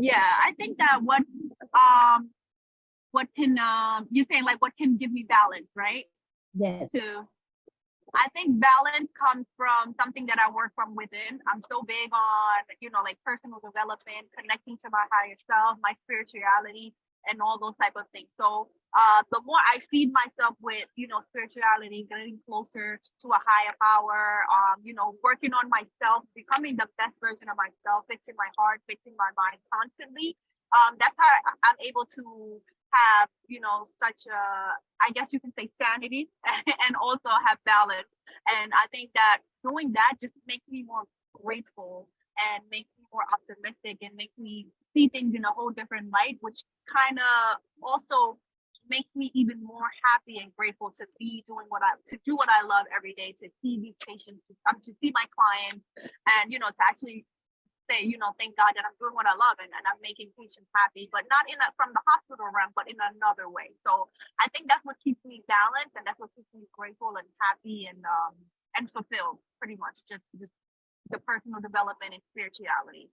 yeah, 0.00 0.28
I 0.44 0.52
think 0.56 0.78
that 0.78 1.00
what 1.02 1.22
um 1.74 2.30
what 3.12 3.28
can 3.36 3.58
um 3.58 4.08
you 4.10 4.24
saying 4.30 4.44
like 4.44 4.60
what 4.60 4.72
can 4.76 4.96
give 4.96 5.12
me 5.12 5.24
balance, 5.28 5.68
right? 5.76 6.04
Yes. 6.54 6.90
to 6.92 7.26
I 8.14 8.28
think 8.36 8.60
balance 8.60 9.08
comes 9.16 9.46
from 9.56 9.96
something 9.96 10.26
that 10.28 10.36
I 10.36 10.52
work 10.52 10.72
from 10.76 10.94
within. 10.94 11.40
I'm 11.48 11.64
so 11.72 11.80
big 11.82 12.12
on, 12.12 12.60
you 12.80 12.90
know, 12.92 13.00
like 13.00 13.16
personal 13.24 13.56
development, 13.64 14.28
connecting 14.36 14.76
to 14.84 14.88
my 14.92 15.04
higher 15.08 15.36
self, 15.48 15.80
my 15.80 15.96
spirituality, 16.04 16.92
and 17.26 17.40
all 17.40 17.56
those 17.56 17.76
type 17.80 17.96
of 17.96 18.04
things. 18.12 18.28
So 18.36 18.68
uh 18.92 19.22
the 19.32 19.40
more 19.48 19.60
I 19.64 19.80
feed 19.88 20.12
myself 20.12 20.56
with, 20.60 20.88
you 20.96 21.08
know, 21.08 21.24
spirituality, 21.32 22.04
getting 22.10 22.36
closer 22.44 23.00
to 23.22 23.26
a 23.32 23.40
higher 23.40 23.72
power, 23.80 24.44
um, 24.52 24.84
you 24.84 24.92
know, 24.92 25.16
working 25.24 25.54
on 25.56 25.70
myself, 25.72 26.28
becoming 26.36 26.76
the 26.76 26.88
best 27.00 27.16
version 27.22 27.48
of 27.48 27.56
myself, 27.56 28.04
fixing 28.12 28.36
my 28.36 28.50
heart, 28.60 28.82
fixing 28.88 29.16
my 29.16 29.30
mind 29.40 29.56
constantly. 29.72 30.36
Um, 30.76 30.96
that's 31.00 31.16
how 31.16 31.32
I'm 31.64 31.80
able 31.80 32.04
to 32.20 32.60
have 32.92 33.28
you 33.48 33.60
know 33.60 33.88
such 33.98 34.26
a 34.28 34.40
i 35.00 35.10
guess 35.14 35.28
you 35.30 35.40
can 35.40 35.52
say 35.58 35.70
sanity 35.80 36.28
and 36.86 36.96
also 36.96 37.28
have 37.46 37.58
balance. 37.64 38.08
And 38.48 38.72
i 38.72 38.86
think 38.90 39.10
that 39.14 39.38
doing 39.64 39.92
that 39.92 40.14
just 40.20 40.34
makes 40.46 40.66
me 40.68 40.82
more 40.84 41.04
grateful 41.34 42.08
and 42.38 42.64
makes 42.70 42.88
me 42.98 43.04
more 43.12 43.24
optimistic 43.32 43.98
and 44.02 44.14
makes 44.16 44.36
me 44.38 44.66
see 44.94 45.08
things 45.08 45.34
in 45.34 45.44
a 45.44 45.52
whole 45.52 45.70
different 45.70 46.10
light 46.12 46.38
which 46.40 46.64
kind 46.88 47.18
of 47.18 47.60
also 47.82 48.38
makes 48.88 49.08
me 49.14 49.30
even 49.34 49.62
more 49.62 49.88
happy 50.02 50.38
and 50.42 50.50
grateful 50.56 50.90
to 50.90 51.06
be 51.18 51.44
doing 51.46 51.66
what 51.68 51.82
i 51.82 51.94
to 52.08 52.18
do 52.24 52.34
what 52.36 52.48
i 52.48 52.66
love 52.66 52.86
every 52.94 53.14
day 53.14 53.34
to 53.40 53.48
see 53.62 53.78
these 53.80 53.94
patients 54.06 54.42
to, 54.46 54.54
um, 54.68 54.80
to 54.84 54.92
see 55.00 55.12
my 55.14 55.24
clients 55.32 55.84
and 55.96 56.52
you 56.52 56.58
know 56.58 56.68
to 56.68 56.82
actually 56.82 57.24
say, 57.92 58.08
you 58.08 58.16
know, 58.16 58.32
thank 58.40 58.56
God 58.56 58.72
that 58.72 58.88
I'm 58.88 58.96
doing 58.96 59.12
what 59.12 59.28
I 59.28 59.36
love 59.36 59.60
and, 59.60 59.68
and 59.68 59.84
I'm 59.84 60.00
making 60.00 60.32
patients 60.32 60.72
happy, 60.72 61.12
but 61.12 61.28
not 61.28 61.44
in 61.52 61.60
a, 61.60 61.68
from 61.76 61.92
the 61.92 62.00
hospital 62.08 62.48
realm, 62.48 62.72
but 62.72 62.88
in 62.88 62.96
another 62.96 63.52
way. 63.52 63.76
So 63.84 64.08
I 64.40 64.48
think 64.56 64.72
that's 64.72 64.84
what 64.88 64.96
keeps 65.04 65.20
me 65.28 65.44
balanced 65.44 65.92
and 66.00 66.08
that's 66.08 66.16
what 66.16 66.32
keeps 66.32 66.48
me 66.56 66.64
grateful 66.72 67.12
and 67.20 67.28
happy 67.44 67.84
and 67.84 68.00
um 68.08 68.32
and 68.72 68.88
fulfilled 68.88 69.44
pretty 69.60 69.76
much 69.76 70.00
just 70.08 70.24
just 70.40 70.56
the 71.12 71.20
personal 71.20 71.60
development 71.60 72.16
and 72.16 72.24
spirituality. 72.32 73.12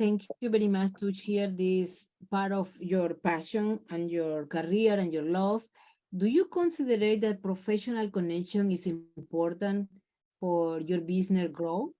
Thank 0.00 0.24
you 0.40 0.48
very 0.48 0.68
much 0.68 0.96
to 1.04 1.12
share 1.12 1.52
this 1.52 2.08
part 2.32 2.52
of 2.56 2.72
your 2.80 3.12
passion 3.20 3.80
and 3.92 4.08
your 4.08 4.46
career 4.46 4.96
and 4.96 5.12
your 5.12 5.28
love. 5.28 5.68
Do 6.08 6.24
you 6.24 6.46
consider 6.46 6.96
that 7.20 7.42
professional 7.42 8.08
connection 8.08 8.72
is 8.72 8.88
important 8.88 9.92
for 10.40 10.80
your 10.80 11.02
business 11.02 11.50
growth? 11.52 11.92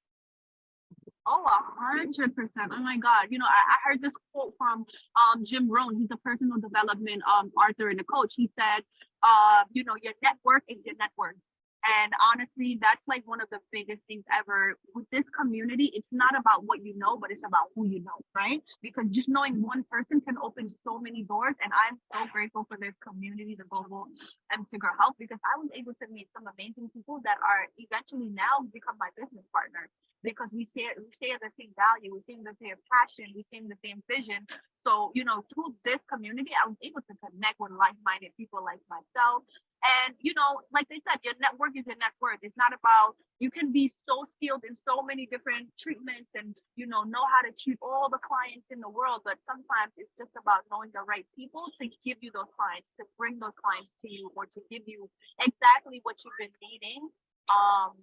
Oh, 1.30 1.44
a 1.46 1.60
hundred 1.80 2.36
percent. 2.36 2.72
Oh 2.72 2.82
my 2.82 2.98
God. 2.98 3.28
You 3.30 3.38
know, 3.40 3.46
I, 3.46 3.74
I 3.74 3.78
heard 3.86 4.02
this 4.02 4.12
quote 4.34 4.54
from 4.58 4.86
um 5.16 5.44
Jim 5.46 5.70
Rohn. 5.70 5.96
He's 5.96 6.10
a 6.12 6.18
personal 6.18 6.58
development 6.60 7.22
um 7.28 7.52
author 7.56 7.90
and 7.90 8.00
a 8.00 8.04
coach. 8.04 8.34
He 8.36 8.50
said, 8.58 8.84
uh, 9.24 9.64
you 9.72 9.84
know, 9.84 9.94
your 10.02 10.14
network 10.22 10.64
is 10.68 10.78
your 10.86 10.96
net 10.98 11.10
worth. 11.18 11.36
And 11.84 12.12
honestly, 12.20 12.78
that's 12.80 13.00
like 13.08 13.24
one 13.24 13.40
of 13.40 13.48
the 13.50 13.58
biggest 13.72 14.02
things 14.06 14.24
ever 14.28 14.76
with 14.94 15.08
this 15.10 15.24
community. 15.32 15.90
It's 15.94 16.12
not 16.12 16.36
about 16.38 16.64
what 16.64 16.84
you 16.84 16.92
know, 16.96 17.16
but 17.16 17.30
it's 17.30 17.44
about 17.46 17.72
who 17.74 17.86
you 17.86 18.04
know, 18.04 18.20
right? 18.36 18.60
Because 18.82 19.06
just 19.10 19.28
knowing 19.28 19.62
one 19.62 19.84
person 19.90 20.20
can 20.20 20.36
open 20.42 20.68
so 20.84 20.98
many 21.00 21.24
doors. 21.24 21.56
And 21.64 21.72
I'm 21.72 21.96
so 22.12 22.28
grateful 22.32 22.66
for 22.68 22.76
this 22.76 22.94
community, 23.00 23.56
the 23.56 23.64
Global 23.64 24.06
Integral 24.52 24.92
Health, 25.00 25.16
because 25.18 25.40
I 25.40 25.56
was 25.56 25.70
able 25.72 25.94
to 26.02 26.06
meet 26.12 26.28
some 26.36 26.44
amazing 26.52 26.90
people 26.92 27.20
that 27.24 27.40
are 27.40 27.64
eventually 27.78 28.28
now 28.28 28.60
become 28.72 28.96
my 29.00 29.08
business 29.16 29.44
partners 29.52 29.88
because 30.22 30.52
we 30.52 30.68
share 30.68 30.92
we 31.00 31.08
share 31.16 31.40
the 31.40 31.48
same 31.56 31.72
value, 31.76 32.12
we 32.12 32.20
share 32.28 32.44
the 32.44 32.56
same 32.60 32.76
passion, 32.92 33.32
we 33.32 33.44
share 33.48 33.64
the 33.64 33.80
same 33.80 34.04
vision. 34.04 34.44
So, 34.86 35.12
you 35.14 35.24
know, 35.24 35.44
through 35.52 35.76
this 35.84 36.00
community, 36.08 36.52
I 36.52 36.68
was 36.68 36.76
able 36.80 37.00
to 37.04 37.14
connect 37.24 37.60
with 37.60 37.72
like-minded 37.72 38.32
people 38.36 38.64
like 38.64 38.80
myself. 38.88 39.44
And 39.80 40.14
you 40.20 40.34
know, 40.36 40.60
like 40.72 40.88
they 40.92 41.00
said, 41.08 41.24
your 41.24 41.34
network 41.40 41.72
is 41.76 41.86
your 41.88 41.96
net 41.96 42.12
worth. 42.20 42.40
It's 42.42 42.56
not 42.56 42.76
about 42.76 43.16
you 43.40 43.50
can 43.50 43.72
be 43.72 43.88
so 44.04 44.28
skilled 44.36 44.64
in 44.68 44.76
so 44.76 45.00
many 45.00 45.24
different 45.26 45.72
treatments 45.80 46.28
and 46.36 46.52
you 46.76 46.86
know 46.86 47.02
know 47.04 47.24
how 47.32 47.40
to 47.48 47.52
treat 47.56 47.78
all 47.80 48.08
the 48.12 48.20
clients 48.20 48.68
in 48.68 48.80
the 48.80 48.90
world, 48.92 49.22
but 49.24 49.40
sometimes 49.48 49.96
it's 49.96 50.12
just 50.20 50.32
about 50.36 50.68
knowing 50.68 50.92
the 50.92 51.04
right 51.08 51.24
people 51.32 51.72
to 51.80 51.88
give 52.04 52.20
you 52.20 52.30
those 52.36 52.50
clients, 52.52 52.88
to 53.00 53.08
bring 53.16 53.40
those 53.40 53.56
clients 53.56 53.92
to 54.04 54.08
you, 54.12 54.28
or 54.36 54.44
to 54.52 54.60
give 54.68 54.84
you 54.84 55.08
exactly 55.40 56.00
what 56.04 56.20
you've 56.24 56.36
been 56.40 56.54
needing. 56.60 57.08
Um, 57.48 57.96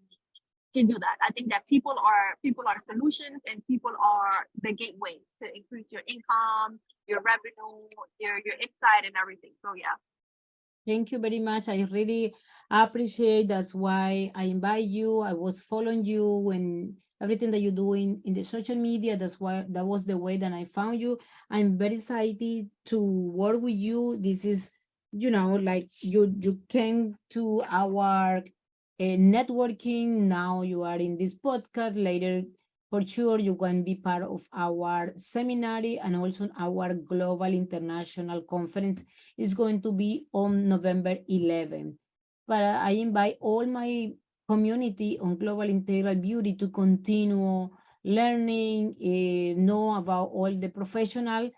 to 0.75 0.83
do 0.83 0.93
that. 0.99 1.17
I 1.25 1.31
think 1.33 1.49
that 1.49 1.65
people 1.67 1.95
are 1.97 2.35
people 2.43 2.65
are 2.67 2.77
solutions 2.91 3.41
and 3.49 3.65
people 3.67 3.91
are 3.97 4.45
the 4.61 4.73
gateway 4.73 5.17
to 5.41 5.49
increase 5.55 5.87
your 5.91 6.03
income, 6.07 6.79
your 7.07 7.21
revenue, 7.23 7.87
your 8.19 8.41
your 8.45 8.55
insight 8.59 9.05
and 9.05 9.15
everything. 9.19 9.51
So 9.63 9.73
yeah. 9.75 9.95
Thank 10.87 11.11
you 11.11 11.19
very 11.19 11.39
much. 11.39 11.69
I 11.69 11.87
really 11.91 12.33
appreciate 12.71 13.49
that's 13.49 13.75
why 13.75 14.31
I 14.35 14.45
invite 14.45 14.85
you. 14.87 15.19
I 15.19 15.33
was 15.33 15.61
following 15.61 16.05
you 16.05 16.49
and 16.51 16.95
everything 17.21 17.51
that 17.51 17.59
you're 17.59 17.73
doing 17.73 18.21
in 18.25 18.33
the 18.33 18.43
social 18.43 18.75
media. 18.75 19.17
That's 19.17 19.39
why 19.39 19.65
that 19.69 19.85
was 19.85 20.05
the 20.05 20.17
way 20.17 20.37
that 20.37 20.53
I 20.53 20.65
found 20.65 20.99
you. 21.01 21.17
I'm 21.51 21.77
very 21.77 21.95
excited 21.95 22.69
to 22.85 22.99
work 23.01 23.61
with 23.61 23.75
you. 23.75 24.17
This 24.21 24.45
is, 24.45 24.71
you 25.11 25.29
know, 25.31 25.55
like 25.55 25.89
you 26.01 26.33
you 26.39 26.61
came 26.69 27.15
to 27.31 27.63
our 27.69 28.37
uh, 28.37 29.03
networking. 29.03 30.27
Now 30.31 30.61
you 30.61 30.83
are 30.83 30.97
in 30.97 31.17
this 31.17 31.37
podcast. 31.37 32.01
Later 32.01 32.43
For 32.89 33.05
sure, 33.05 33.39
you 33.39 33.55
can 33.55 33.83
be 33.83 33.95
part 33.95 34.23
of 34.23 34.47
our 34.53 35.11
seminar 35.17 35.81
and 35.83 36.15
also 36.15 36.47
our 36.57 36.93
global 36.93 37.51
international 37.51 38.43
conference 38.43 39.03
is 39.37 39.53
going 39.53 39.81
to 39.81 39.91
be 39.91 40.27
on 40.31 40.69
November 40.69 41.17
11. 41.27 41.99
But 42.47 42.63
I 42.63 42.91
invite 42.91 43.37
all 43.41 43.65
my 43.65 44.13
community 44.47 45.19
on 45.19 45.35
global 45.35 45.67
integral 45.67 46.15
beauty 46.15 46.55
to 46.55 46.69
continue 46.69 47.67
learning, 48.05 48.95
eh, 49.03 49.53
know 49.59 49.95
about 49.95 50.31
all 50.31 50.55
the 50.55 50.69
professional. 50.69 51.51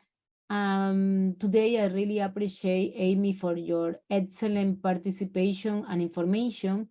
Um, 0.49 1.35
today, 1.37 1.77
I 1.77 1.93
really 1.93 2.17
appreciate 2.17 2.93
Amy 2.95 3.33
for 3.33 3.55
your 3.55 4.01
excellent 4.09 4.81
participation 4.81 5.85
and 5.87 6.01
information. 6.01 6.89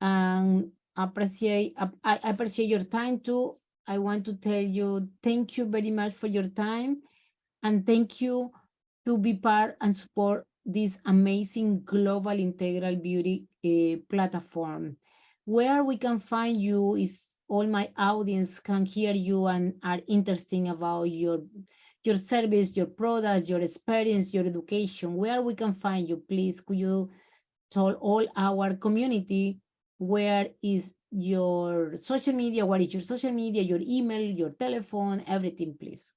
And 0.00 0.72
appreciate, 0.96 1.74
I 2.02 2.18
appreciate 2.24 2.66
your 2.66 2.82
time 2.82 3.20
too. 3.20 3.54
I 3.88 3.96
want 3.96 4.26
to 4.26 4.34
tell 4.34 4.60
you, 4.60 5.08
thank 5.22 5.56
you 5.56 5.64
very 5.64 5.90
much 5.90 6.12
for 6.12 6.26
your 6.26 6.48
time. 6.48 7.00
And 7.62 7.86
thank 7.86 8.20
you 8.20 8.52
to 9.06 9.16
be 9.16 9.32
part 9.32 9.76
and 9.80 9.96
support 9.96 10.44
this 10.64 10.98
amazing 11.06 11.84
global 11.84 12.38
integral 12.38 12.96
beauty 12.96 13.46
eh, 13.64 13.96
platform. 14.10 14.98
Where 15.46 15.82
we 15.82 15.96
can 15.96 16.20
find 16.20 16.60
you 16.60 16.96
is 16.96 17.22
all 17.48 17.66
my 17.66 17.88
audience 17.96 18.60
can 18.60 18.84
hear 18.84 19.14
you 19.14 19.46
and 19.46 19.72
are 19.82 20.00
interesting 20.06 20.68
about 20.68 21.04
your 21.04 21.40
your 22.04 22.16
service, 22.16 22.76
your 22.76 22.86
product, 22.86 23.48
your 23.48 23.60
experience, 23.60 24.32
your 24.32 24.46
education. 24.46 25.14
Where 25.14 25.42
we 25.42 25.54
can 25.54 25.72
find 25.72 26.08
you, 26.08 26.22
please? 26.28 26.60
Could 26.60 26.78
you 26.78 27.10
tell 27.70 27.92
all 27.94 28.26
our 28.36 28.74
community 28.74 29.58
where 29.98 30.48
is 30.62 30.94
your 31.10 31.96
social 31.96 32.34
media, 32.34 32.66
what 32.66 32.80
is 32.80 32.92
your 32.92 33.02
social 33.02 33.32
media, 33.32 33.62
your 33.62 33.80
email, 33.80 34.20
your 34.20 34.50
telephone, 34.50 35.22
everything, 35.26 35.76
please. 35.78 36.12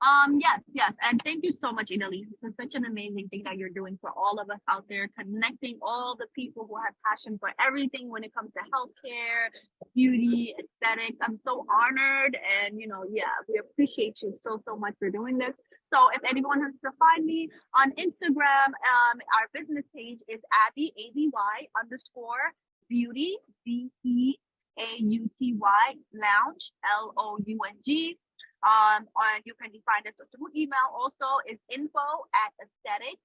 Um, 0.00 0.38
yes, 0.40 0.60
yes, 0.72 0.92
and 1.02 1.20
thank 1.24 1.42
you 1.42 1.52
so 1.60 1.72
much, 1.72 1.90
Idalise. 1.90 2.26
This 2.30 2.50
is 2.50 2.56
such 2.60 2.76
an 2.76 2.84
amazing 2.84 3.28
thing 3.30 3.42
that 3.44 3.56
you're 3.56 3.68
doing 3.68 3.98
for 4.00 4.10
all 4.16 4.38
of 4.38 4.48
us 4.48 4.60
out 4.68 4.84
there, 4.88 5.08
connecting 5.18 5.76
all 5.82 6.14
the 6.16 6.26
people 6.36 6.68
who 6.68 6.76
have 6.76 6.94
passion 7.04 7.36
for 7.40 7.50
everything 7.58 8.08
when 8.08 8.22
it 8.22 8.32
comes 8.32 8.52
to 8.52 8.60
healthcare, 8.70 9.50
beauty, 9.96 10.54
aesthetics. 10.54 11.18
I'm 11.20 11.36
so 11.36 11.66
honored, 11.68 12.38
and 12.62 12.80
you 12.80 12.86
know, 12.86 13.04
yeah, 13.10 13.24
we 13.48 13.58
appreciate 13.58 14.22
you 14.22 14.38
so 14.40 14.62
so 14.64 14.76
much 14.76 14.94
for 15.00 15.10
doing 15.10 15.36
this. 15.36 15.54
So, 15.92 16.06
if 16.14 16.22
anyone 16.28 16.60
wants 16.60 16.78
to 16.84 16.90
find 17.00 17.26
me 17.26 17.48
on 17.74 17.90
Instagram, 17.92 18.68
um, 18.68 19.18
our 19.34 19.48
business 19.52 19.84
page 19.92 20.20
is 20.28 20.38
Aby 20.68 20.92
A 20.96 21.10
B 21.12 21.28
Y 21.32 21.66
underscore 21.82 22.54
Beauty 22.88 23.38
B 23.64 23.90
E 24.04 24.34
A 24.78 24.96
U 24.98 25.30
T 25.38 25.54
Y 25.58 25.86
Lounge 26.14 26.72
L 26.84 27.12
O 27.16 27.38
U 27.44 27.58
N 27.68 27.76
G. 27.84 28.18
Um, 28.66 29.06
or 29.14 29.38
you 29.44 29.54
can 29.54 29.70
find 29.86 30.02
us 30.06 30.18
through 30.34 30.50
email 30.56 30.90
also 30.90 31.38
is 31.46 31.58
info 31.70 32.26
at 32.34 32.50
aesthetics 32.58 33.22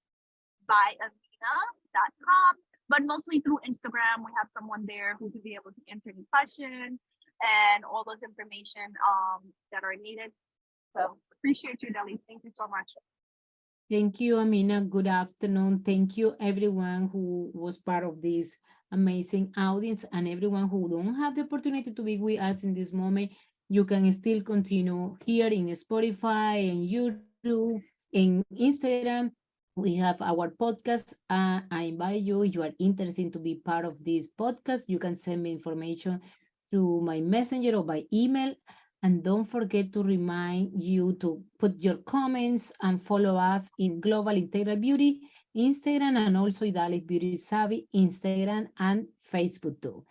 by 0.67 0.93
com, 1.01 2.53
but 2.87 3.01
mostly 3.03 3.39
through 3.39 3.59
Instagram. 3.67 4.21
We 4.21 4.31
have 4.37 4.47
someone 4.53 4.85
there 4.85 5.15
who 5.17 5.31
could 5.31 5.43
be 5.43 5.55
able 5.55 5.71
to 5.71 5.81
answer 5.89 6.09
any 6.09 6.25
questions 6.31 6.99
and 7.41 7.83
all 7.83 8.03
those 8.05 8.21
information 8.23 8.93
um, 9.01 9.41
that 9.71 9.83
are 9.83 9.95
needed. 9.95 10.31
So 10.95 11.17
appreciate 11.39 11.81
you, 11.81 11.91
Deli. 11.91 12.21
Thank 12.27 12.43
you 12.43 12.51
so 12.53 12.67
much. 12.67 12.93
Thank 13.93 14.21
you, 14.21 14.39
Amina. 14.39 14.81
Good 14.81 15.05
afternoon. 15.05 15.83
Thank 15.85 16.17
you, 16.17 16.33
everyone 16.39 17.09
who 17.13 17.51
was 17.53 17.77
part 17.77 18.03
of 18.03 18.19
this 18.23 18.57
amazing 18.91 19.53
audience 19.55 20.03
and 20.11 20.27
everyone 20.27 20.67
who 20.67 20.89
don't 20.89 21.13
have 21.13 21.35
the 21.35 21.43
opportunity 21.43 21.93
to 21.93 22.01
be 22.01 22.17
with 22.17 22.39
us 22.39 22.63
in 22.63 22.73
this 22.73 22.91
moment. 22.91 23.33
You 23.69 23.85
can 23.85 24.11
still 24.11 24.41
continue 24.41 25.15
here 25.23 25.45
in 25.45 25.67
Spotify 25.77 26.71
and 26.71 26.89
YouTube, 26.89 27.83
in 28.11 28.43
Instagram. 28.51 29.29
We 29.75 29.93
have 29.97 30.23
our 30.23 30.49
podcast. 30.49 31.13
Uh, 31.29 31.61
I 31.69 31.93
invite 31.93 32.21
you, 32.23 32.41
you 32.41 32.63
are 32.63 32.73
interested 32.79 33.31
to 33.33 33.37
be 33.37 33.61
part 33.61 33.85
of 33.85 34.03
this 34.03 34.31
podcast, 34.33 34.85
you 34.87 34.97
can 34.97 35.17
send 35.17 35.43
me 35.43 35.51
information 35.51 36.19
through 36.71 37.01
my 37.01 37.21
messenger 37.21 37.75
or 37.77 37.83
by 37.85 38.05
email. 38.11 38.55
And 39.03 39.21
don't 39.21 39.45
forget 39.45 39.91
to 39.93 40.01
remind 40.01 40.71
you 40.73 41.13
to 41.19 41.43
put 41.59 41.83
your 41.83 41.97
comments 41.97 42.71
and 42.81 43.01
follow 43.01 43.35
up 43.35 43.65
in 43.77 43.99
Global 43.99 44.31
Integral 44.31 44.77
Beauty, 44.77 45.19
Instagram, 45.55 46.17
and 46.25 46.37
also 46.37 46.65
Idalis 46.65 47.05
Beauty 47.05 47.35
Savvy, 47.35 47.85
Instagram 47.93 48.67
and 48.79 49.07
Facebook 49.31 49.81
too. 49.81 50.05